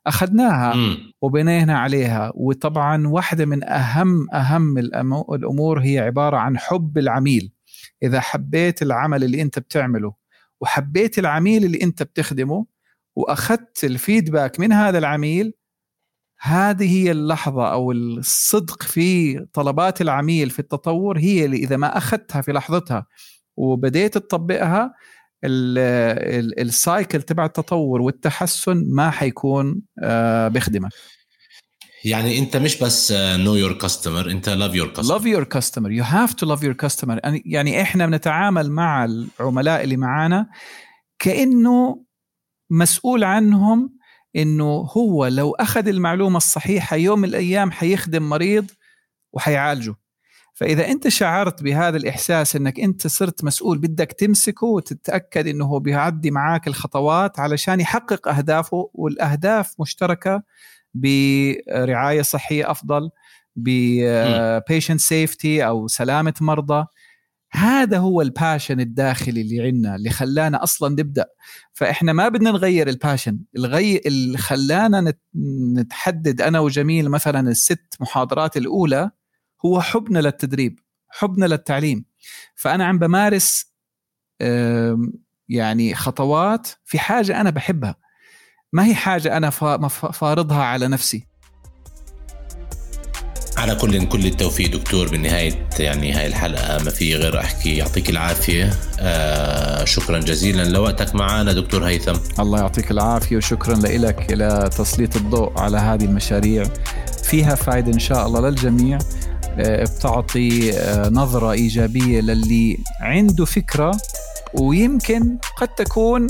أخذناها 0.08 0.74
وبنينا 1.22 1.80
عليها. 1.80 2.32
وطبعا 2.36 3.08
واحدة 3.08 3.46
من 3.46 3.64
أهم 3.64 4.32
أهم 4.34 4.78
الأمور 5.34 5.80
هي 5.80 6.00
عبارة 6.00 6.38
عن 6.38 6.58
حب 6.58 6.98
العميل. 6.98 7.52
إذا 8.04 8.20
حبيت 8.20 8.82
العمل 8.82 9.24
اللي 9.24 9.42
أنت 9.42 9.60
بتعمله 9.60 10.14
وحبيت 10.62 11.20
العميل 11.20 11.66
اللي 11.66 11.84
أنت 11.84 12.04
بتخدمه 12.04 12.66
وأخذت 13.16 13.84
الفيدباك 13.84 14.60
من 14.60 14.72
هذا 14.72 14.98
العميل 14.98 15.54
هذه 16.40 16.98
هي 16.98 17.12
اللحظة 17.12 17.72
أو 17.72 17.92
الصدق 17.92 18.84
في 18.84 19.40
طلبات 19.54 20.02
العميل 20.02 20.50
في 20.50 20.60
التطور 20.60 21.20
هي 21.20 21.46
اللي 21.46 21.58
إذا 21.58 21.78
ما 21.78 21.98
أخذتها 21.98 22.42
في 22.42 22.52
لحظتها 22.52 23.06
وبديت 23.58 24.18
تطبقها 24.18 24.94
ال 25.44 25.73
cycle 25.73 27.22
تبع 27.22 27.46
التطور 27.46 28.02
والتحسن 28.02 28.84
ما 28.88 29.12
حيكون 29.12 29.82
آه، 30.04 30.48
بيخدمك. 30.48 30.92
يعني 32.06 32.40
أنت 32.40 32.58
مش 32.58 32.84
بس 32.84 33.12
know 33.16 33.56
your 33.56 33.74
customer 33.74 34.32
أنت 34.32 34.50
love 34.50 34.76
your 34.76 34.88
customer 34.88 35.18
love 35.18 35.26
your 35.26 35.44
customer 35.44 35.92
you 35.92 36.04
have 36.04 36.34
to 36.34 36.46
love 36.46 36.64
your 36.64 36.74
customer 36.74 37.20
يعني 37.46 37.82
إحنا 37.82 38.06
بنتعامل 38.06 38.72
مع 38.72 39.06
العملاء 39.06 39.84
اللي 39.84 39.98
معانا 39.98 40.50
كأنه 41.20 42.04
مسؤول 42.70 43.24
عنهم 43.24 43.98
إنه 44.36 44.88
هو 44.98 45.28
لو 45.28 45.52
أخذ 45.52 45.88
المعلومة 45.88 46.38
الصحيحة 46.38 46.96
يوم 46.96 47.20
من 47.20 47.28
الأيام 47.30 47.72
حيخدم 47.72 48.30
مريض 48.30 48.72
وحيعالجه. 49.34 49.96
فإذا 50.54 50.88
أنت 50.88 51.08
شعرت 51.08 51.64
بهذا 51.64 51.98
الإحساس 51.98 52.56
إنك 52.56 52.80
أنت 52.80 53.08
صرت 53.08 53.44
مسؤول 53.44 53.78
بدك 53.78 54.12
تمسكه 54.12 54.68
وتتأكد 54.68 55.48
إنه 55.48 55.66
هو 55.66 55.80
بيعدي 55.80 56.32
معاك 56.32 56.68
الخطوات 56.68 57.40
علشان 57.40 57.80
يحقق 57.80 58.28
أهدافه 58.28 58.90
والأهداف 58.94 59.74
مشتركة 59.80 60.44
برعاية 60.94 62.22
صحية 62.22 62.72
أفضل 62.72 63.10
ب 63.56 63.74
patient 63.74 65.00
safety 65.00 65.68
أو 65.68 65.88
سلامة 65.88 66.34
مرضى. 66.42 66.86
هذا 67.52 67.98
هو 67.98 68.22
ال 68.22 68.29
passion 68.29 68.80
الداخلي 68.80 69.42
اللي 69.42 69.62
عندنا 69.62 69.96
اللي 69.96 70.10
خلانا 70.10 70.64
أصلا 70.64 70.90
نبدأ. 70.90 71.26
فإحنا 71.74 72.14
ما 72.14 72.30
بدنا 72.30 72.52
نغير 72.52 72.90
ال 72.90 72.96
passion 72.96 73.40
الغي 73.56 74.02
اللي 74.06 74.38
خلانا 74.38 75.14
نتحدد 75.76 76.42
أنا 76.42 76.60
وجميل 76.60 77.10
مثلا 77.10 77.50
الست 77.50 77.96
محاضرات 78.00 78.58
الأولى 78.58 79.12
هو 79.66 79.82
حبنا 79.82 80.20
للتدريب 80.20 80.80
حبنا 81.10 81.46
للتعليم. 81.46 82.06
فأنا 82.56 82.86
عم 82.86 83.00
بمارس 83.00 83.74
يعني 85.50 85.96
خطوات 85.96 86.68
في 86.86 87.00
حاجة 87.00 87.42
أنا 87.42 87.50
بحبها. 87.50 87.96
ما 88.74 88.86
هي 88.86 88.96
حاجة 88.96 89.38
أنا 89.38 89.50
فارضها 89.90 90.64
على 90.64 90.88
نفسي. 90.88 91.27
على 93.58 93.76
كل 93.76 94.06
كل 94.06 94.26
التوفيق 94.26 94.72
دكتور 94.72 95.08
بالنهاية 95.08 95.68
يعني 95.80 96.14
هاي 96.14 96.28
الحلقة 96.28 96.84
ما 96.84 96.90
في 96.90 97.16
غير 97.16 97.40
أحكي 97.40 97.78
يعطيك 97.78 98.10
العافية. 98.10 98.74
آه 99.00 99.86
شكرا 99.86 100.20
جزيلا 100.20 100.64
لوقتك 100.64 101.16
معنا 101.16 101.54
دكتور 101.54 101.84
هيثم. 101.84 102.14
الله 102.40 102.60
يعطيك 102.60 102.92
العافية 102.92 103.38
وشكرا 103.38 103.76
لك 103.76 104.34
إلى 104.34 104.70
تسليط 104.78 105.16
الضوء 105.16 105.60
على 105.60 105.78
هذه 105.78 106.06
المشاريع. 106.06 106.64
فيها 107.24 107.56
فائدة 107.56 107.94
إن 107.94 108.00
شاء 108.00 108.28
الله 108.28 108.50
للجميع. 108.50 108.98
آه، 109.60 109.84
بتعطي 109.84 110.74
آه، 110.74 111.10
نظرة 111.10 111.52
إيجابية 111.52 112.22
للي 112.22 112.78
عنده 113.02 113.46
فكرة 113.46 113.98
ويمكن 114.54 115.38
قد 115.58 115.68
تكون 115.68 116.28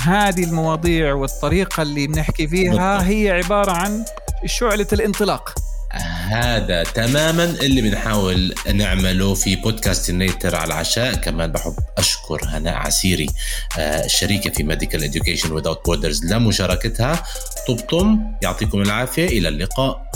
هذه 0.00 0.44
المواضيع 0.44 1.14
والطريقة 1.14 1.82
اللي 1.82 2.06
بنحكي 2.06 2.48
فيها 2.48 3.08
هي 3.08 3.30
عبارة 3.30 3.72
عن 3.72 4.04
شعلة 4.46 4.86
الانطلاق. 4.92 5.54
هذا 6.22 6.82
تماما 6.82 7.44
اللي 7.44 7.82
بنحاول 7.82 8.54
نعمله 8.74 9.34
في 9.34 9.56
بودكاست 9.56 10.10
النيتر 10.10 10.56
على 10.56 10.66
العشاء. 10.66 11.14
كمان 11.14 11.52
بحب 11.52 11.74
أشكر 11.98 12.40
هناء 12.44 12.74
عسيري 12.74 13.26
آه، 13.78 14.04
الشريكة 14.04 14.50
في 14.50 14.62
ميديكال 14.62 15.12
education 15.12 15.46
without 15.46 15.78
borders 15.88 16.24
لمشاركتها. 16.30 17.22
طبتم 17.68 18.20
يعطيكم 18.42 18.82
العافية. 18.82 19.26
إلى 19.26 19.48
اللقاء. 19.48 20.11